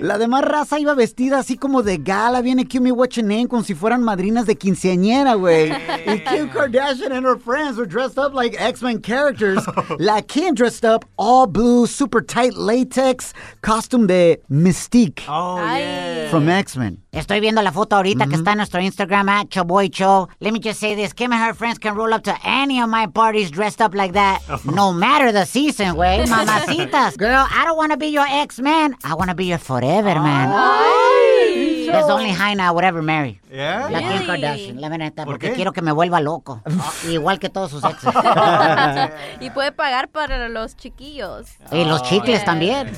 La 0.01 0.17
demás 0.17 0.43
raza 0.43 0.79
iba 0.79 0.93
vestida 0.95 1.39
así 1.39 1.57
como 1.57 1.81
de 1.81 1.97
gala, 1.97 2.41
viene 2.41 2.65
Your 2.69 3.25
Name, 3.25 3.47
como 3.47 3.63
si 3.63 3.73
fueran 3.73 4.03
madrinas 4.03 4.45
de 4.45 4.55
quinceañera, 4.55 5.35
güey. 5.35 5.69
Y 5.71 6.19
Kim 6.19 6.49
Kardashian 6.49 7.11
and 7.11 7.25
her 7.25 7.37
friends 7.37 7.77
were 7.77 7.87
dressed 7.87 8.17
up 8.17 8.33
like 8.33 8.55
X-Men 8.59 9.01
characters. 9.01 9.65
La 9.99 10.21
Kim 10.21 10.53
dressed 10.53 10.85
up 10.85 11.05
all 11.17 11.47
blue, 11.47 11.87
super 11.87 12.21
tight 12.21 12.53
latex, 12.55 13.33
costume 13.61 14.07
de 14.07 14.37
Mystique 14.51 15.23
Oh, 15.27 15.57
yeah. 15.57 16.29
from 16.29 16.47
X-Men. 16.49 16.99
Estoy 17.17 17.39
viendo 17.39 17.63
la 17.63 17.71
foto 17.71 17.95
ahorita 17.95 18.27
que 18.27 18.36
está 18.36 18.51
en 18.51 18.57
nuestro 18.57 18.79
Instagram 18.79 19.27
at 19.29 19.50
Choboy 19.50 19.89
Show. 19.89 20.29
Let 20.39 20.51
me 20.51 20.59
just 20.59 20.79
say 20.79 20.95
this. 20.95 21.13
Kim 21.13 21.33
and 21.33 21.43
her 21.43 21.55
friends 21.55 21.79
can 21.79 21.95
roll 21.95 22.13
up 22.13 22.24
to 22.24 22.36
any 22.43 22.79
of 22.79 22.89
my 22.89 23.07
parties 23.07 23.50
dressed 23.50 23.81
up 23.81 23.95
like 23.95 24.13
that. 24.13 24.41
No 24.65 24.93
matter 24.93 25.31
the 25.31 25.45
season, 25.45 25.95
güey. 25.95 26.25
Mamacitas. 26.27 27.17
Girl, 27.17 27.45
I 27.50 27.65
don't 27.65 27.75
want 27.77 27.91
to 27.91 27.97
be 27.97 28.07
your 28.07 28.27
ex-man. 28.29 28.95
I 29.03 29.15
want 29.15 29.29
to 29.31 29.36
be 29.36 29.45
your 29.45 29.57
forever, 29.57 30.13
man. 30.13 31.26
There's 31.91 32.10
only 32.10 32.32
high 32.32 32.53
now, 32.56 32.74
whatever, 32.74 33.01
marry. 33.01 33.39
Yeah? 33.51 33.88
La 33.89 34.00
Kim 34.00 34.10
Really? 34.10 34.25
Kardashian, 34.25 34.82
la 34.82 34.89
neta, 34.89 35.24
¿Por 35.25 35.34
porque 35.34 35.50
qué? 35.50 35.56
quiero 35.56 35.72
que 35.74 35.82
me 35.82 35.91
vuelva 35.91 36.20
loco. 36.22 36.62
Igual 37.10 37.39
que 37.39 37.50
todos 37.50 37.72
sus 37.72 37.84
exes. 37.84 38.13
y 39.39 39.50
puede 39.51 39.72
pagar 39.72 40.10
para 40.10 40.50
los 40.50 40.75
chiquillos. 40.75 41.48
y 41.72 41.86
los 41.86 42.01
chicles 42.03 42.44
también. 42.46 42.91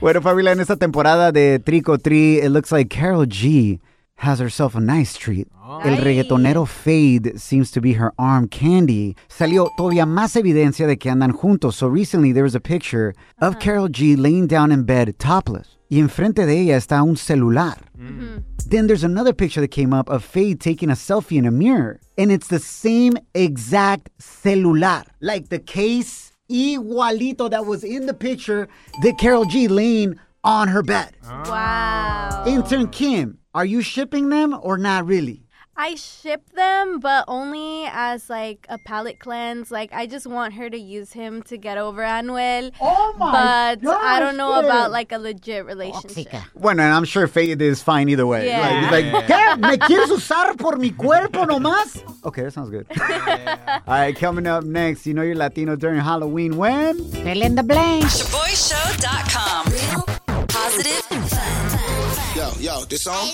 Bueno, 0.00 0.22
familia, 0.22 0.52
en 0.52 0.60
esta 0.60 0.76
temporada 0.76 1.32
de 1.32 1.58
Trick 1.58 1.88
or 1.88 1.98
Treat, 1.98 2.42
it 2.44 2.50
looks 2.50 2.72
like 2.72 2.88
Carol 2.88 3.26
G 3.26 3.78
has 4.16 4.40
herself 4.40 4.74
a 4.74 4.80
nice 4.80 5.14
treat. 5.18 5.48
El 5.84 5.96
reggaetonero 5.98 6.66
Fade 6.66 7.38
seems 7.38 7.70
to 7.72 7.80
be 7.80 7.94
her 7.94 8.12
arm 8.18 8.46
candy. 8.48 9.16
Salió 9.28 9.68
todavía 9.76 10.06
más 10.06 10.36
evidencia 10.36 10.86
de 10.86 10.96
que 10.96 11.10
andan 11.10 11.32
juntos. 11.32 11.74
So 11.76 11.88
recently 11.88 12.32
there 12.32 12.42
was 12.44 12.54
a 12.54 12.60
picture 12.60 13.14
of 13.40 13.58
Carol 13.58 13.88
G 13.88 14.16
laying 14.16 14.46
down 14.46 14.70
in 14.72 14.84
bed 14.84 15.18
topless. 15.18 15.78
Y 15.92 16.00
enfrente 16.00 16.46
de 16.46 16.58
ella 16.58 16.78
está 16.78 17.02
un 17.02 17.18
celular. 17.18 17.76
Mm. 17.98 18.42
Then 18.66 18.86
there's 18.86 19.04
another 19.04 19.34
picture 19.34 19.60
that 19.60 19.72
came 19.72 19.92
up 19.92 20.08
of 20.08 20.24
Feid 20.24 20.58
taking 20.58 20.88
a 20.88 20.94
selfie 20.94 21.36
in 21.36 21.44
a 21.44 21.50
mirror. 21.50 22.00
And 22.16 22.32
it's 22.32 22.48
the 22.48 22.60
same 22.60 23.18
exact 23.34 24.08
celular. 24.18 25.04
Like 25.20 25.50
the 25.50 25.58
case 25.58 26.32
igualito 26.50 27.50
that 27.50 27.66
was 27.66 27.84
in 27.84 28.06
the 28.06 28.14
picture 28.14 28.68
that 29.02 29.18
Karol 29.18 29.44
G 29.44 29.68
laying 29.68 30.18
on 30.42 30.68
her 30.68 30.82
bed. 30.82 31.14
Wow. 31.24 32.44
Intern 32.46 32.88
Kim, 32.88 33.36
are 33.52 33.66
you 33.66 33.82
shipping 33.82 34.30
them 34.30 34.58
or 34.62 34.78
not 34.78 35.04
really? 35.04 35.44
I 35.74 35.94
ship 35.94 36.50
them, 36.54 37.00
but 37.00 37.24
only 37.28 37.86
as 37.86 38.28
like 38.28 38.66
a 38.68 38.76
palate 38.78 39.18
cleanse. 39.18 39.70
Like 39.70 39.90
I 39.92 40.06
just 40.06 40.26
want 40.26 40.52
her 40.54 40.68
to 40.68 40.76
use 40.78 41.12
him 41.12 41.42
to 41.44 41.56
get 41.56 41.78
over 41.78 42.02
Anuel. 42.02 42.72
Oh 42.80 43.14
my 43.18 43.76
But 43.80 43.88
I 43.90 44.20
don't 44.20 44.36
know 44.36 44.50
gosh, 44.50 44.64
about 44.66 44.90
like 44.90 45.12
a 45.12 45.18
legit 45.18 45.64
relationship. 45.64 46.28
Tóxica. 46.28 46.44
Bueno, 46.54 46.82
and 46.82 46.92
I'm 46.92 47.04
sure 47.04 47.26
Feid 47.26 47.62
is 47.62 47.82
fine 47.82 48.08
either 48.10 48.26
way. 48.26 48.46
Yeah. 48.46 48.60
Like, 48.90 49.04
he's 49.04 49.12
like, 49.12 49.26
¿qué? 49.26 49.56
¿Me 49.60 49.78
quieres 49.78 50.10
usar 50.10 50.56
por 50.58 50.76
mi 50.76 50.90
cuerpo 50.90 51.46
nomás? 51.46 52.02
Okay, 52.24 52.42
that 52.42 52.52
sounds 52.52 52.68
good. 52.70 52.86
All 53.00 53.80
right, 53.86 54.14
coming 54.14 54.46
up 54.46 54.64
next, 54.64 55.06
you 55.06 55.14
know 55.14 55.22
you're 55.22 55.34
Latino 55.34 55.74
during 55.74 55.98
Halloween 56.00 56.56
when? 56.58 57.02
Fill 57.12 57.42
in 57.42 57.54
the 57.54 57.62
blanks. 57.62 58.22
ShoboyShow.com. 58.22 59.72
Real, 59.72 60.46
positive, 60.48 61.02
fun. 61.30 62.36
Yo, 62.36 62.50
yo, 62.60 62.84
this 62.84 63.02
song? 63.02 63.28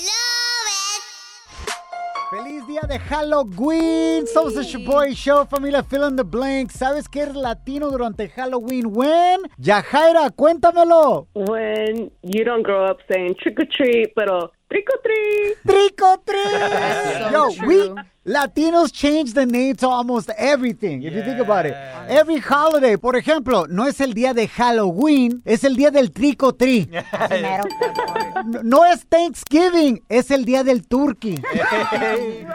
Feliz 2.31 2.67
día 2.67 2.83
de 2.87 2.99
Halloween. 2.99 4.27
Somos 4.27 4.55
el 4.55 4.65
Shaboy 4.65 5.15
Show, 5.15 5.47
familia 5.47 5.83
Fill 5.83 6.05
in 6.11 6.17
the 6.17 6.23
Blank. 6.23 6.71
¿Sabes 6.71 7.09
qué 7.09 7.21
eres 7.21 7.35
latino 7.35 7.89
durante 7.91 8.29
Halloween? 8.29 8.85
When? 8.87 9.41
Yajaira, 9.57 10.29
cuéntamelo. 10.37 11.27
When 11.33 12.13
you 12.23 12.45
don't 12.45 12.63
grow 12.63 12.85
up 12.85 12.99
saying 13.11 13.35
trick 13.37 13.59
or 13.59 13.67
treat, 13.67 14.13
pero 14.15 14.53
trick 14.71 14.87
or 14.93 15.01
treat. 15.03 15.57
Trick 15.67 16.03
or 16.03 16.19
treat. 16.25 17.19
so 17.19 17.31
Yo, 17.31 17.51
true. 17.55 17.67
we 17.69 17.95
Latinos 18.33 18.93
change 18.93 19.33
the 19.33 19.47
name 19.47 19.75
to 19.77 19.89
almost 19.89 20.29
everything, 20.37 21.03
if 21.03 21.15
you 21.15 21.23
think 21.23 21.41
about 21.41 21.65
it. 21.65 21.75
Every 22.09 22.39
holiday, 22.39 22.97
por 22.99 23.17
ejemplo, 23.17 23.67
no 23.69 23.87
es 23.87 24.01
el 24.03 24.13
día 24.13 24.35
de 24.35 24.47
Halloween, 24.47 25.41
es 25.47 25.65
el 25.65 25.77
día 25.77 25.91
del 25.91 26.13
trick 26.13 26.43
or 26.43 26.53
treat. 26.53 26.89
No- 26.91 28.63
No 28.63 28.85
es 28.85 29.07
Thanksgiving, 29.09 30.03
es 30.11 30.31
el 30.31 30.45
día 30.45 30.63
del 30.63 30.87
turkey. 30.87 31.37
Right. 31.37 32.47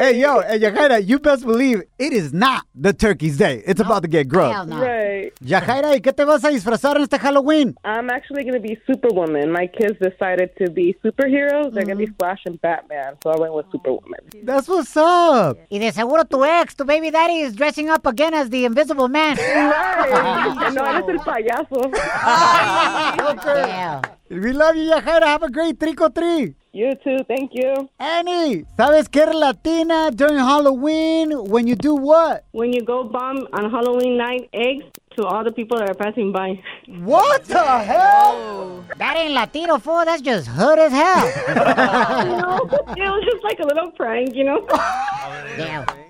Hey, 0.00 0.18
yo, 0.18 0.40
hey, 0.40 0.58
Yajaira, 0.58 1.06
you 1.06 1.18
best 1.18 1.44
believe 1.44 1.82
it 1.98 2.14
is 2.14 2.32
not 2.32 2.64
the 2.74 2.94
turkey's 2.94 3.36
day. 3.36 3.62
It's 3.66 3.80
about 3.80 4.00
to 4.00 4.08
get 4.08 4.32
Hell 4.32 4.64
no. 4.64 4.80
Right. 4.80 5.30
Yajaira, 5.44 5.94
¿y 5.94 6.00
qué 6.00 6.16
te 6.16 6.24
vas 6.24 6.42
a 6.42 6.48
disfrazar 6.48 6.96
en 6.96 7.02
este 7.02 7.18
Halloween? 7.18 7.76
I'm 7.84 8.08
actually 8.08 8.44
going 8.44 8.54
to 8.54 8.66
be 8.66 8.78
Superwoman. 8.86 9.52
My 9.52 9.66
kids 9.66 9.98
decided 10.00 10.52
to 10.56 10.70
be 10.70 10.96
superheroes. 11.04 11.74
They're 11.74 11.84
going 11.84 11.98
to 11.98 12.06
be 12.06 12.06
mm-hmm. 12.06 12.14
Flash 12.18 12.40
and 12.46 12.58
Batman, 12.62 13.18
so 13.22 13.30
I 13.30 13.38
went 13.38 13.52
with 13.52 13.66
Superwoman. 13.70 14.20
That's 14.42 14.68
what's 14.68 14.96
up. 14.96 15.58
Y 15.70 15.76
de 15.76 15.92
seguro 15.92 16.24
tu 16.24 16.44
ex, 16.44 16.74
tu 16.74 16.86
baby 16.86 17.10
daddy, 17.10 17.40
is 17.40 17.54
dressing 17.54 17.90
up 17.90 18.06
again 18.06 18.32
as 18.32 18.48
the 18.48 18.64
invisible 18.64 19.08
man. 19.08 19.36
Right. 19.60 20.72
no, 20.72 20.82
eres 20.82 21.04
el 21.08 21.18
payaso. 21.18 21.90
Damn. 23.44 24.00
We 24.30 24.52
love 24.54 24.76
you, 24.76 24.92
Yajaira. 24.92 25.26
Have 25.26 25.42
a 25.42 25.50
great 25.50 25.78
trick 25.78 26.00
or 26.00 26.08
treat. 26.08 26.54
You 26.72 26.92
too. 27.02 27.18
Thank 27.26 27.50
you. 27.54 27.88
Annie, 27.98 28.64
¿sabes 28.76 29.08
qué 29.08 29.22
eres 29.22 29.34
latina 29.34 30.10
during 30.12 30.38
Halloween 30.38 31.32
when 31.50 31.66
you 31.66 31.74
do 31.74 31.96
what? 31.96 32.44
When 32.52 32.72
you 32.72 32.84
go 32.84 33.02
bomb 33.04 33.48
on 33.52 33.70
Halloween 33.70 34.16
night 34.16 34.48
eggs 34.52 34.84
to 35.20 35.26
all 35.26 35.44
the 35.44 35.52
people 35.52 35.78
that 35.78 35.88
are 35.88 35.94
passing 35.94 36.32
by. 36.32 36.60
What 36.88 37.44
the 37.44 37.62
hell? 37.62 38.84
That 38.96 39.16
ain't 39.16 39.32
Latino, 39.34 39.78
fool. 39.78 40.04
That's 40.04 40.22
just 40.22 40.48
hood 40.48 40.78
as 40.78 40.92
hell. 40.92 41.24
no, 42.42 42.56
it 42.96 43.10
was 43.16 43.24
just 43.30 43.44
like 43.44 43.60
a 43.60 43.66
little 43.66 43.90
prank, 43.92 44.34
you 44.34 44.44
know. 44.44 44.66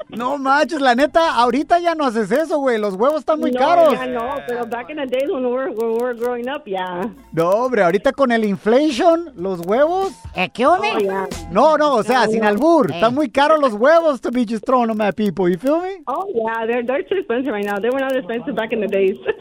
No 0.08 0.36
manches, 0.38 0.80
la 0.80 0.94
neta, 0.94 1.34
ahorita 1.36 1.78
ya 1.78 1.94
no 1.94 2.04
haces 2.04 2.32
eso, 2.32 2.58
güey. 2.58 2.78
Los 2.78 2.94
huevos 2.94 3.20
están 3.20 3.38
muy 3.38 3.52
no, 3.52 3.60
caros. 3.60 3.92
ya 3.92 4.06
no, 4.06 4.42
pero 4.46 4.66
back 4.66 4.90
in 4.90 4.96
the 4.96 5.06
days 5.06 5.30
when 5.30 5.44
we 5.44 5.52
were, 5.52 5.70
when 5.70 5.92
we 5.92 5.98
were 5.98 6.14
growing 6.14 6.48
up, 6.48 6.66
yeah. 6.66 7.08
No, 7.32 7.50
hombre, 7.50 7.82
ahorita 7.84 8.12
con 8.12 8.32
el 8.32 8.44
inflation, 8.44 9.30
los 9.36 9.60
huevos. 9.60 10.12
¿Eh, 10.34 10.48
qué 10.52 10.66
hombre? 10.66 10.90
Oh, 10.96 10.98
yeah. 10.98 11.26
No, 11.52 11.76
no, 11.76 11.94
o 11.94 12.02
sea, 12.02 12.24
No, 12.26 12.32
sin 12.32 12.40
no. 12.40 12.48
albur. 12.48 12.90
Eh. 12.90 12.94
Están 12.94 13.14
muy 13.14 13.28
caros 13.30 13.60
los 13.60 13.74
huevos 13.74 14.20
to 14.20 14.32
be 14.32 14.44
just 14.44 14.64
throwing 14.66 14.88
them 14.88 15.00
at 15.00 15.14
people. 15.14 15.48
You 15.48 15.58
feel 15.58 15.80
me? 15.80 16.02
Oh, 16.08 16.26
yeah, 16.34 16.66
they're, 16.66 16.82
they're 16.84 17.04
too 17.04 17.18
expensive 17.18 17.52
right 17.52 17.64
now. 17.64 17.78
They 17.78 17.90
were 17.90 18.00
not 18.00 18.16
expensive 18.16 18.56
back 18.56 18.72
in 18.72 18.80
the 18.80 18.88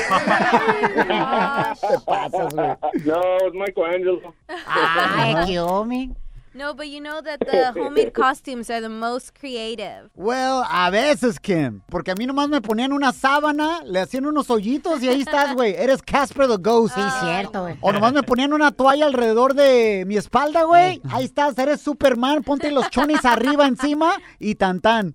No, 3.04 3.20
it's 3.42 3.54
Michelangelo. 3.54 4.34
Ay, 4.66 5.34
qué 5.46 5.60
homie. 5.60 6.14
No, 6.52 6.74
but 6.74 6.88
you 6.88 7.00
know 7.00 7.20
that 7.20 7.38
the 7.40 7.72
homemade 7.80 8.12
costumes 8.12 8.70
are 8.70 8.80
the 8.80 8.88
most 8.88 9.38
creative. 9.38 10.10
Well, 10.16 10.64
a 10.68 10.90
veces, 10.90 11.38
Kim. 11.38 11.82
Porque 11.88 12.10
a 12.10 12.14
mí 12.14 12.26
nomás 12.26 12.48
me 12.48 12.60
ponían 12.60 12.92
una 12.92 13.12
sábana, 13.12 13.82
le 13.84 14.00
hacían 14.00 14.26
unos 14.26 14.50
hoyitos 14.50 15.00
y 15.02 15.08
ahí 15.08 15.20
estás, 15.20 15.54
güey. 15.56 15.74
Eres 15.76 16.02
Casper 16.02 16.48
the 16.48 16.56
Ghost. 16.58 16.94
Sí, 16.96 17.00
cierto, 17.20 17.62
güey. 17.62 17.76
O 17.80 17.92
nomás 17.92 18.12
me 18.12 18.22
ponían 18.22 18.52
una 18.52 18.72
toalla 18.72 19.06
alrededor 19.06 19.54
de 19.54 20.04
mi 20.06 20.16
espalda, 20.16 20.64
güey. 20.64 21.00
Ahí 21.10 21.24
estás, 21.24 21.56
eres 21.58 21.80
Superman. 21.80 22.42
Ponte 22.42 22.70
los 22.72 22.90
chonis 22.90 23.24
arriba 23.24 23.66
encima 23.66 24.14
y 24.38 24.56
tan 24.56 24.80
tan. 24.80 25.14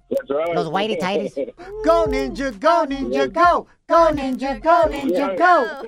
Los 0.53 0.67
whitey 0.67 0.97
tighties. 0.97 1.35
Go, 1.83 2.05
ninja, 2.07 2.51
go, 2.61 2.85
ninja, 2.85 3.27
go. 3.27 3.67
Go, 3.87 4.09
ninja, 4.11 4.59
go, 4.63 4.89
ninja, 4.89 5.37
go. 5.37 5.83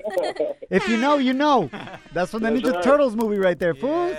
If 0.70 0.88
you 0.88 0.98
know, 0.98 1.18
you 1.18 1.32
know. 1.32 1.68
That's 2.14 2.30
from 2.30 2.42
the 2.42 2.50
That's 2.50 2.62
Ninja 2.62 2.74
right. 2.74 2.84
Turtles 2.84 3.16
movie 3.16 3.38
right 3.38 3.58
there, 3.58 3.74
fools. 3.74 4.14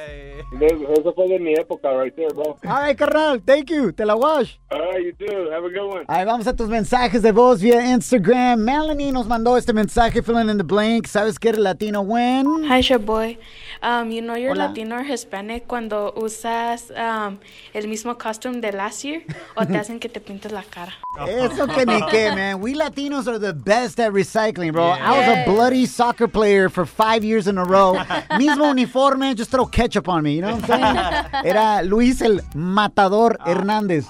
Eso 0.51 1.13
fue 1.13 1.27
de 1.29 1.39
mi 1.39 1.53
época 1.55 1.97
right 1.97 2.13
there, 2.13 2.27
bro. 2.29 2.57
All 2.65 2.81
right, 2.81 2.97
carnal. 2.97 3.39
Thank 3.39 3.69
you. 3.69 3.93
Te 3.93 4.03
la 4.03 4.15
wash. 4.15 4.57
All 4.69 4.79
right, 4.79 5.01
you 5.01 5.13
too. 5.13 5.49
Have 5.49 5.63
a 5.63 5.69
good 5.69 5.87
one. 5.87 6.05
Ahí 6.07 6.25
vamos 6.25 6.45
a 6.47 6.53
tus 6.53 6.67
mensajes 6.67 7.21
de 7.21 7.31
voz 7.31 7.61
vía 7.61 7.93
Instagram. 7.93 8.59
Melanie 8.59 9.13
nos 9.13 9.27
mandó 9.27 9.55
este 9.57 9.71
mensaje, 9.73 10.21
filling 10.21 10.49
in 10.49 10.57
the 10.57 10.63
blank. 10.63 11.07
¿Sabes 11.07 11.39
qué 11.39 11.49
eres 11.49 11.59
latino 11.59 12.01
when? 12.01 12.65
Hi, 12.65 12.81
Shoboy. 12.81 13.37
Um, 13.81 14.11
you 14.11 14.21
know 14.21 14.35
you're 14.35 14.53
Hola. 14.53 14.67
Latino 14.67 14.97
or 14.97 15.03
Hispanic 15.03 15.65
cuando 15.67 16.11
usas 16.17 16.91
um, 16.91 17.39
el 17.73 17.87
mismo 17.87 18.17
costume 18.17 18.59
de 18.59 18.71
last 18.73 19.03
year 19.05 19.23
o 19.55 19.65
te 19.65 19.77
hacen 19.77 19.99
que 19.99 20.09
te 20.09 20.19
pintes 20.19 20.51
la 20.51 20.63
cara. 20.63 20.93
Eso 21.27 21.65
que 21.67 21.85
ni 21.85 22.01
qué, 22.09 22.33
man. 22.35 22.59
We 22.59 22.73
Latinos 22.73 23.27
are 23.27 23.39
the 23.39 23.53
best 23.53 23.99
at 23.99 24.11
recycling, 24.11 24.73
bro. 24.73 24.85
I 24.89 25.17
was 25.17 25.27
a 25.27 25.45
bloody 25.45 25.85
soccer 25.85 26.27
player 26.27 26.69
for 26.69 26.85
five 26.85 27.23
years 27.23 27.47
in 27.47 27.57
a 27.57 27.63
row. 27.63 27.95
Mismo 28.31 28.73
uniforme, 28.73 29.33
just 29.35 29.51
throw 29.51 29.65
ketchup 29.65 30.09
on 30.09 30.23
me, 30.23 30.35
you 30.35 30.41
know 30.41 30.55
what 30.55 30.69
I'm 30.69 31.31
saying? 31.31 31.45
Era 31.45 31.81
Luis 31.83 32.21
el 32.21 32.39
Matador 32.55 33.37
Hernández. 33.39 34.07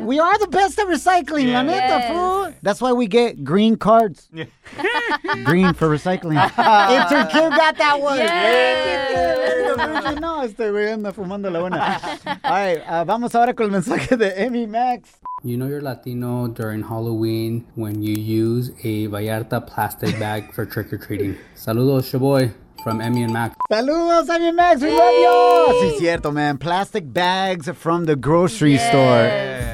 We 0.00 0.18
are 0.18 0.38
the 0.38 0.48
best 0.48 0.78
at 0.78 0.86
recycling, 0.86 1.52
la 1.52 1.62
neta, 1.62 2.08
fool. 2.08 2.54
That's 2.62 2.80
why 2.80 2.92
we 2.92 3.06
get 3.06 3.44
green 3.44 3.76
cards. 3.76 4.28
green 5.44 5.74
for 5.74 5.88
recycling. 5.88 6.40
Intern 6.40 7.26
Kim 7.28 7.50
got 7.50 7.76
that 7.76 8.00
one. 8.00 8.18
No, 10.20 10.42
este 10.42 10.70
güey 10.70 10.92
anda 10.92 11.12
fumando 11.12 11.50
la 11.50 11.60
buena. 11.60 12.00
All 12.42 12.74
right, 12.74 12.82
ah, 12.86 13.04
vamos 13.04 13.34
ahora 13.34 13.54
con 13.54 13.66
el 13.66 13.72
mensaje 13.72 14.16
de 14.16 14.44
Emi 14.44 14.66
Max. 14.66 15.20
You 15.42 15.56
know 15.56 15.66
you're 15.66 15.80
Latino 15.80 16.48
during 16.48 16.82
Halloween 16.82 17.64
when 17.74 18.02
you 18.02 18.14
use 18.14 18.70
a 18.84 19.08
Vallarta 19.08 19.66
plastic 19.66 20.18
bag 20.18 20.52
for 20.52 20.66
trick 20.66 20.92
or 20.92 20.98
treating. 20.98 21.36
Saludos, 21.54 22.10
Shaboy, 22.10 22.52
from 22.82 23.00
Emmy 23.00 23.22
and 23.22 23.32
Max. 23.32 23.56
Saludos, 23.70 24.26
Emi 24.26 24.48
and 24.48 24.56
Max, 24.56 24.82
we 24.82 24.90
love 24.90 25.14
you. 25.14 25.74
Sí, 25.80 25.98
cierto, 25.98 26.32
man. 26.32 26.58
Plastic 26.58 27.12
bags 27.12 27.68
from 27.70 28.06
the 28.06 28.16
grocery 28.16 28.78
store 28.78 29.28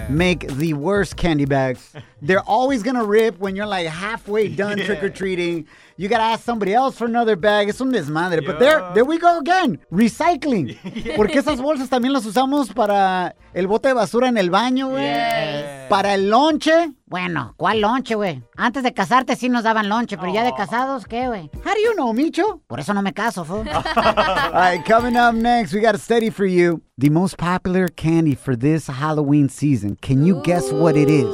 make 0.08 0.46
the 0.56 0.74
worst 0.74 1.16
candy 1.16 1.44
bags. 1.44 1.92
They're 2.22 2.42
always 2.42 2.82
gonna 2.82 3.04
rip 3.04 3.38
when 3.38 3.56
you're 3.56 3.66
like 3.66 3.86
halfway 3.86 4.48
done 4.48 4.78
trick 4.78 5.02
or 5.02 5.10
treating. 5.10 5.66
You 5.96 6.08
gotta 6.08 6.24
ask 6.24 6.44
somebody 6.44 6.74
else 6.74 6.96
for 6.98 7.06
another 7.06 7.36
bag. 7.36 7.68
Es 7.68 7.80
un 7.80 7.92
desmadre. 7.92 8.44
But 8.44 8.58
there, 8.58 8.82
there 8.94 9.04
we 9.04 9.18
go 9.18 9.38
again. 9.38 9.78
Recycling. 9.90 10.76
Porque 11.16 11.38
esas 11.38 11.60
bolsas 11.60 11.88
también 11.88 12.12
las 12.12 12.26
usamos 12.26 12.72
para 12.72 13.34
el 13.54 13.66
bote 13.66 13.88
de 13.88 13.94
basura 13.94 14.28
en 14.28 14.36
el 14.36 14.50
baño, 14.50 14.90
güey. 14.90 15.88
Para 15.88 16.14
el 16.14 16.28
lonche. 16.28 16.92
Bueno, 17.08 17.54
¿cuál 17.56 17.82
lonche, 17.82 18.16
güey? 18.16 18.42
Antes 18.56 18.82
de 18.82 18.92
casarte 18.92 19.36
sí 19.36 19.48
nos 19.48 19.62
daban 19.62 19.88
lonche, 19.88 20.18
pero 20.18 20.32
ya 20.34 20.42
de 20.42 20.52
casados, 20.56 21.06
¿qué, 21.06 21.28
güey? 21.28 21.50
How 21.64 21.72
do 21.72 21.80
you 21.84 21.94
know, 21.94 22.12
Micho? 22.12 22.62
Por 22.66 22.80
eso 22.80 22.92
no 22.94 23.00
me 23.00 23.12
caso, 23.12 23.44
fool. 23.44 23.64
All 23.96 24.52
right, 24.52 24.84
coming 24.84 25.16
up 25.16 25.32
next, 25.32 25.72
we 25.72 25.80
got 25.80 25.94
a 25.94 25.98
study 25.98 26.30
for 26.30 26.46
you. 26.46 26.82
The 26.98 27.08
most 27.10 27.36
popular 27.36 27.86
candy 27.86 28.34
for 28.34 28.56
this 28.56 28.88
Halloween 28.88 29.48
season. 29.48 29.96
Can 30.02 30.26
you 30.26 30.42
guess 30.42 30.72
what 30.72 30.96
it 30.96 31.08
is? 31.08 31.32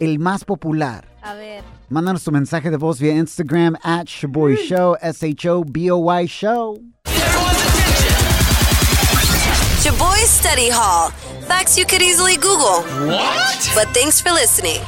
El 0.00 0.18
más 0.18 0.44
popular. 0.44 1.04
A 1.22 1.34
ver. 1.34 1.62
Mándanos 1.88 2.22
tu 2.22 2.30
mensaje 2.30 2.70
de 2.70 2.76
voz 2.76 3.00
via 3.00 3.14
Instagram 3.14 3.74
at 3.82 4.08
Shaboy 4.08 4.56
Show, 4.56 4.96
S-H-O-B-O-Y 5.00 6.26
Show. 6.26 6.76
Shaboy 9.82 10.26
Study 10.26 10.68
Hall. 10.68 11.10
Facts 11.46 11.78
you 11.78 11.84
could 11.86 12.02
easily 12.02 12.36
Google. 12.36 12.82
What? 13.06 13.70
But 13.74 13.88
thanks 13.94 14.20
for 14.20 14.30
listening. 14.32 14.80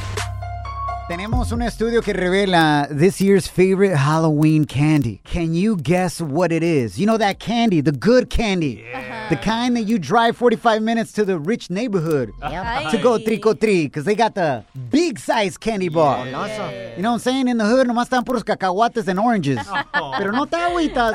Tenemos 1.08 1.52
un 1.52 1.62
estudio 1.62 2.02
que 2.02 2.12
revela 2.12 2.86
this 2.90 3.18
year's 3.18 3.48
favorite 3.48 3.96
Halloween 3.96 4.66
candy. 4.66 5.22
Can 5.24 5.54
you 5.54 5.74
guess 5.76 6.20
what 6.20 6.52
it 6.52 6.62
is? 6.62 6.98
You 6.98 7.06
know 7.06 7.16
that 7.16 7.38
candy, 7.38 7.80
the 7.80 7.92
good 7.92 8.28
candy. 8.28 8.84
The 9.30 9.36
kind 9.36 9.74
that 9.76 9.82
you 9.84 9.98
drive 9.98 10.36
45 10.36 10.82
minutes 10.82 11.12
to 11.12 11.24
the 11.24 11.38
rich 11.38 11.70
neighborhood 11.70 12.30
Yep. 12.42 12.90
to 12.90 12.98
go 12.98 13.18
trick 13.18 13.46
or 13.46 13.54
treat 13.54 13.84
because 13.86 14.04
they 14.04 14.14
got 14.14 14.34
the 14.34 14.64
big 14.90 15.18
size 15.18 15.56
candy 15.56 15.88
bar. 15.88 16.26
You 16.26 16.32
know 16.32 16.40
what 16.40 17.04
I'm 17.04 17.18
saying? 17.20 17.48
In 17.48 17.56
the 17.56 17.64
hood, 17.64 17.86
nomás 17.86 18.08
están 18.10 18.24
puros 18.24 18.44
cacahuates 18.44 19.08
and 19.08 19.18
oranges. 19.18 19.60
Pero 20.18 20.32
no 20.32 20.44
te 20.44 20.56
agüitas. 20.58 21.14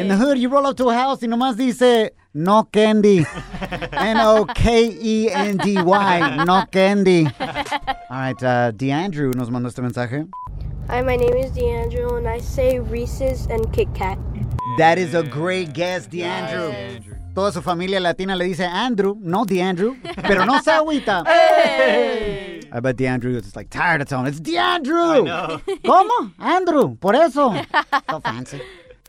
In 0.00 0.08
the 0.08 0.16
hood, 0.16 0.36
you 0.38 0.50
roll 0.50 0.66
up 0.66 0.76
to 0.76 0.90
a 0.90 0.94
house 0.94 1.22
y 1.22 1.28
nomás 1.28 1.56
dice 1.56 2.12
no 2.38 2.64
candy. 2.64 3.26
N 3.92 4.16
O 4.18 4.46
K 4.54 4.88
E 4.88 5.30
N 5.30 5.56
D 5.56 5.82
Y, 5.82 6.44
no 6.44 6.64
candy. 6.70 7.26
All 7.26 7.52
right, 8.10 8.42
uh, 8.42 8.72
DeAndrew 8.72 9.34
nos 9.34 9.50
mandó 9.50 9.68
este 9.68 9.82
mensaje. 9.82 10.28
Hi, 10.88 11.02
my 11.02 11.16
name 11.16 11.34
is 11.34 11.50
DeAndrew, 11.50 12.16
and 12.16 12.28
I 12.28 12.38
say 12.38 12.78
Reese's 12.78 13.46
and 13.46 13.70
Kit 13.72 13.92
Kat. 13.94 14.18
That 14.78 14.98
is 14.98 15.14
a 15.14 15.22
great 15.22 15.72
guess, 15.72 16.06
DeAndrew. 16.06 17.34
Toda 17.34 17.52
su 17.52 17.60
familia 17.60 18.00
latina 18.00 18.34
le 18.36 18.46
dice 18.46 18.64
Andrew, 18.64 19.16
no 19.20 19.44
DeAndrew, 19.44 19.96
pero 20.22 20.44
no 20.44 20.60
se 20.60 20.70
agüita. 20.70 21.24
Hey. 21.58 22.60
I 22.70 22.80
bet 22.80 22.96
DeAndrew 22.96 23.36
is 23.36 23.56
like 23.56 23.70
tired 23.70 24.00
of 24.00 24.08
telling 24.08 24.26
it's 24.26 24.40
DeAndrew. 24.40 25.60
¿Cómo? 25.84 26.32
Andrew, 26.38 26.96
por 26.96 27.14
eso. 27.14 27.54
So 28.10 28.20
fancy. 28.20 28.60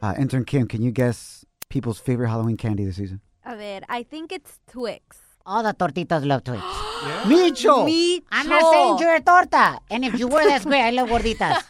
Uh, 0.02 0.13
intern 0.18 0.46
Kim, 0.46 0.68
can 0.68 0.82
you 0.82 0.92
guess 0.92 1.38
people's 1.69 1.99
favorite 1.99 2.29
Halloween 2.29 2.58
candy 2.58 2.86
this 2.86 2.97
season? 2.97 3.21
A 3.45 3.55
ver, 3.55 3.82
I 3.88 4.03
think 4.03 4.32
it's 4.32 4.60
Twix. 4.69 5.17
All 5.45 5.63
the 5.63 5.73
tortitas 5.73 6.25
love 6.25 6.43
Twix. 6.43 6.62
Micho. 7.29 7.86
Micho. 7.88 8.21
I'm 8.32 8.47
not 8.47 8.71
saying 8.71 8.97
you're 8.99 9.15
a 9.15 9.21
torta. 9.21 9.79
And 9.89 10.03
if 10.03 10.19
you 10.19 10.27
were, 10.27 10.43
that's 10.43 10.65
great. 10.65 10.82
I 10.82 10.89
love 10.91 11.10
gorditas. 11.13 11.63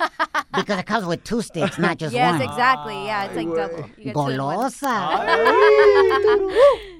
because 0.53 0.79
it 0.79 0.85
comes 0.85 1.05
with 1.05 1.23
two 1.23 1.41
sticks, 1.41 1.77
not 1.77 1.97
just 1.97 2.13
yes, 2.13 2.31
one. 2.31 2.41
Yes, 2.41 2.49
exactly. 2.49 3.05
Yeah, 3.05 3.25
it's 3.25 3.35
like 3.35 3.47
double. 3.47 3.89
You 3.97 4.03
get 4.05 4.13
two 4.15 4.27
in 4.27 4.43
one. 4.43 4.57
Golosa. 4.57 4.95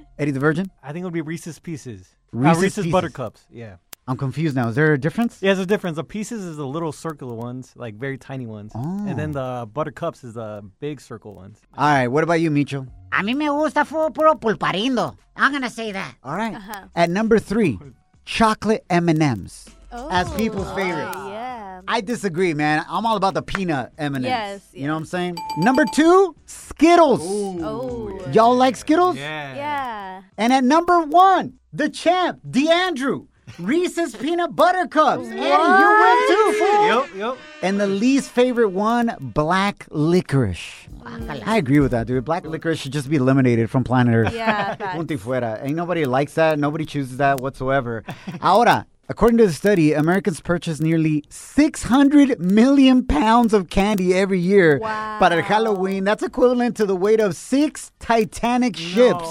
Eddie 0.18 0.30
the 0.32 0.40
Virgin? 0.40 0.70
I 0.82 0.92
think 0.92 1.02
it 1.02 1.06
would 1.06 1.14
be 1.14 1.22
Reese's 1.22 1.58
Pieces. 1.58 2.08
Uh, 2.32 2.38
Reese's 2.38 2.62
Reese's, 2.62 2.76
Pieces. 2.84 2.92
Buttercups. 2.92 3.46
Yeah. 3.50 3.76
I'm 4.10 4.16
confused 4.16 4.56
now. 4.56 4.68
Is 4.68 4.74
there 4.74 4.92
a 4.92 4.98
difference? 4.98 5.38
Yeah, 5.40 5.54
there's 5.54 5.60
a 5.60 5.66
difference. 5.66 5.94
The 5.94 6.02
pieces 6.02 6.44
is 6.44 6.56
the 6.56 6.66
little 6.66 6.90
circular 6.90 7.32
ones, 7.32 7.72
like 7.76 7.94
very 7.94 8.18
tiny 8.18 8.44
ones. 8.44 8.72
And 8.74 9.16
then 9.16 9.30
oh. 9.36 9.60
the 9.60 9.66
buttercups 9.66 10.24
is 10.24 10.34
the 10.34 10.68
big 10.80 11.00
circle 11.00 11.32
ones. 11.32 11.60
All 11.78 11.88
right, 11.88 12.08
what 12.08 12.24
about 12.24 12.40
you, 12.40 12.50
Micho? 12.50 12.88
A 13.12 13.22
mí 13.22 13.36
me 13.36 13.46
gusta 13.46 13.84
fu- 13.84 14.10
puro 14.10 14.34
pulparindo. 14.34 15.16
I'm 15.36 15.52
going 15.52 15.62
to 15.62 15.70
say 15.70 15.92
that. 15.92 16.16
All 16.24 16.34
right. 16.34 16.56
Uh-huh. 16.56 16.88
At 16.96 17.08
number 17.08 17.38
three, 17.38 17.78
chocolate 18.24 18.84
M&M's 18.90 19.68
as 19.92 20.28
oh, 20.28 20.36
people's 20.36 20.66
oh, 20.66 20.74
favorite. 20.74 21.12
Yeah. 21.30 21.82
I 21.86 22.00
disagree, 22.00 22.52
man. 22.52 22.84
I'm 22.88 23.06
all 23.06 23.16
about 23.16 23.34
the 23.34 23.42
peanut 23.42 23.92
M&Ms. 23.96 24.24
Yes, 24.24 24.68
You 24.72 24.88
know 24.88 24.94
what 24.94 25.00
I'm 25.00 25.06
saying? 25.06 25.36
Number 25.58 25.84
two, 25.94 26.34
Skittles. 26.46 27.20
Oh. 27.22 28.28
Y'all 28.32 28.56
like 28.56 28.74
Skittles? 28.74 29.16
Yeah. 29.16 30.22
And 30.36 30.52
at 30.52 30.64
number 30.64 31.00
one, 31.02 31.60
the 31.72 31.88
champ, 31.88 32.40
DeAndrew. 32.48 33.28
Reese's 33.58 34.14
Peanut 34.16 34.54
Butter 34.54 34.86
Cups. 34.86 35.26
Eddie, 35.26 35.36
you 35.36 36.00
win 36.00 36.28
too, 36.28 36.52
fool. 36.58 36.86
Yep, 36.86 37.08
yep. 37.16 37.36
And 37.62 37.80
the 37.80 37.86
least 37.86 38.30
favorite 38.30 38.70
one, 38.70 39.14
black 39.20 39.86
licorice. 39.90 40.86
I 41.04 41.56
agree 41.56 41.80
with 41.80 41.90
that, 41.92 42.06
dude. 42.06 42.24
Black 42.24 42.44
licorice 42.46 42.78
should 42.78 42.92
just 42.92 43.08
be 43.08 43.16
eliminated 43.16 43.70
from 43.70 43.84
planet 43.84 44.14
Earth. 44.14 44.34
Yeah, 44.34 44.74
facts. 44.76 44.96
Punto 44.96 45.14
y 45.14 45.18
fuera. 45.20 45.62
Ain't 45.62 45.76
nobody 45.76 46.04
likes 46.04 46.34
that. 46.34 46.58
Nobody 46.58 46.84
chooses 46.84 47.16
that 47.18 47.40
whatsoever. 47.40 48.04
Ahora, 48.40 48.86
according 49.08 49.38
to 49.38 49.46
the 49.46 49.52
study, 49.52 49.92
Americans 49.92 50.40
purchase 50.40 50.80
nearly 50.80 51.24
600 51.30 52.38
million 52.40 53.04
pounds 53.06 53.52
of 53.54 53.68
candy 53.70 54.14
every 54.14 54.38
year 54.38 54.78
para 54.78 55.36
el 55.36 55.42
Halloween. 55.42 56.04
That's 56.04 56.22
equivalent 56.22 56.76
to 56.76 56.86
the 56.86 56.96
weight 56.96 57.20
of 57.20 57.34
six 57.34 57.92
Titanic 57.98 58.76
ships 58.76 59.28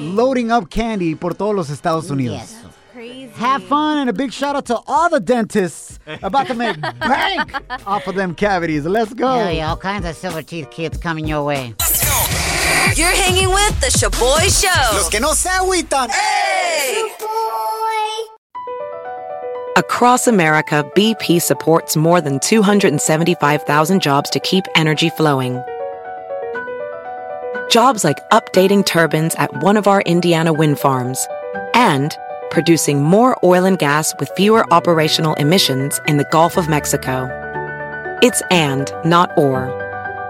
loading 0.00 0.50
up 0.50 0.70
candy 0.70 1.14
por 1.14 1.32
todos 1.32 1.54
los 1.54 1.70
Estados 1.70 2.10
Unidos. 2.10 2.56
Crazy. 2.92 3.30
Have 3.34 3.62
fun 3.64 3.98
and 3.98 4.10
a 4.10 4.12
big 4.12 4.32
shout 4.32 4.56
out 4.56 4.66
to 4.66 4.78
all 4.86 5.08
the 5.08 5.20
dentists 5.20 5.98
about 6.22 6.48
to 6.48 6.54
make 6.54 6.80
bank 7.00 7.54
off 7.86 8.06
of 8.08 8.16
them 8.16 8.34
cavities. 8.34 8.84
Let's 8.84 9.14
go. 9.14 9.28
Hell 9.28 9.52
yeah, 9.52 9.70
all 9.70 9.76
kinds 9.76 10.06
of 10.06 10.16
silver 10.16 10.42
teeth 10.42 10.70
kids 10.70 10.98
coming 10.98 11.26
your 11.28 11.44
way. 11.44 11.74
You're 12.96 13.14
hanging 13.14 13.48
with 13.48 13.80
the 13.80 13.86
Shoboy 13.86 14.48
Show. 14.50 14.96
Los 14.96 15.08
que 15.08 15.20
no 15.20 15.34
se 15.34 15.50
agüitan. 15.50 16.10
Hey! 16.10 17.08
Across 19.76 20.26
America, 20.26 20.84
BP 20.96 21.40
supports 21.40 21.96
more 21.96 22.20
than 22.20 22.40
275,000 22.40 24.02
jobs 24.02 24.28
to 24.30 24.40
keep 24.40 24.64
energy 24.74 25.10
flowing. 25.10 25.62
Jobs 27.70 28.02
like 28.02 28.18
updating 28.30 28.84
turbines 28.84 29.36
at 29.36 29.62
one 29.62 29.76
of 29.76 29.86
our 29.86 30.00
Indiana 30.02 30.52
wind 30.52 30.80
farms 30.80 31.24
and 31.72 32.16
producing 32.50 33.02
more 33.02 33.38
oil 33.44 33.64
and 33.64 33.78
gas 33.78 34.14
with 34.18 34.30
fewer 34.36 34.64
operational 34.72 35.34
emissions 35.34 36.00
in 36.06 36.16
the 36.16 36.28
Gulf 36.30 36.56
of 36.56 36.68
Mexico. 36.68 37.28
It's 38.22 38.42
and, 38.50 38.92
not 39.04 39.30
or. 39.38 39.70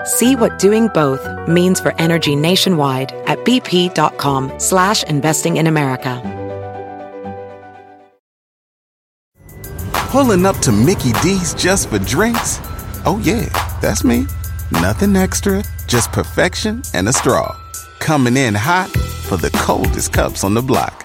See 0.04 0.36
what 0.36 0.58
doing 0.58 0.88
both 0.88 1.26
means 1.48 1.80
for 1.80 1.94
energy 1.98 2.36
nationwide 2.36 3.12
at 3.26 3.38
bp.com 3.38 4.52
slash 4.58 5.02
investing 5.04 5.56
in 5.56 5.66
America. 5.66 6.20
Pulling 10.10 10.44
up 10.44 10.56
to 10.58 10.72
Mickey 10.72 11.12
D's 11.22 11.54
just 11.54 11.88
for 11.88 11.98
drinks? 12.00 12.58
Oh, 13.06 13.20
yeah, 13.22 13.46
that's 13.80 14.02
me. 14.02 14.26
Nothing 14.72 15.14
extra, 15.16 15.62
just 15.86 16.10
perfection 16.12 16.82
and 16.94 17.08
a 17.08 17.12
straw. 17.12 17.56
Coming 18.00 18.36
in 18.36 18.54
hot 18.54 18.90
for 19.28 19.36
the 19.36 19.50
coldest 19.50 20.12
cups 20.12 20.42
on 20.42 20.54
the 20.54 20.62
block. 20.62 21.04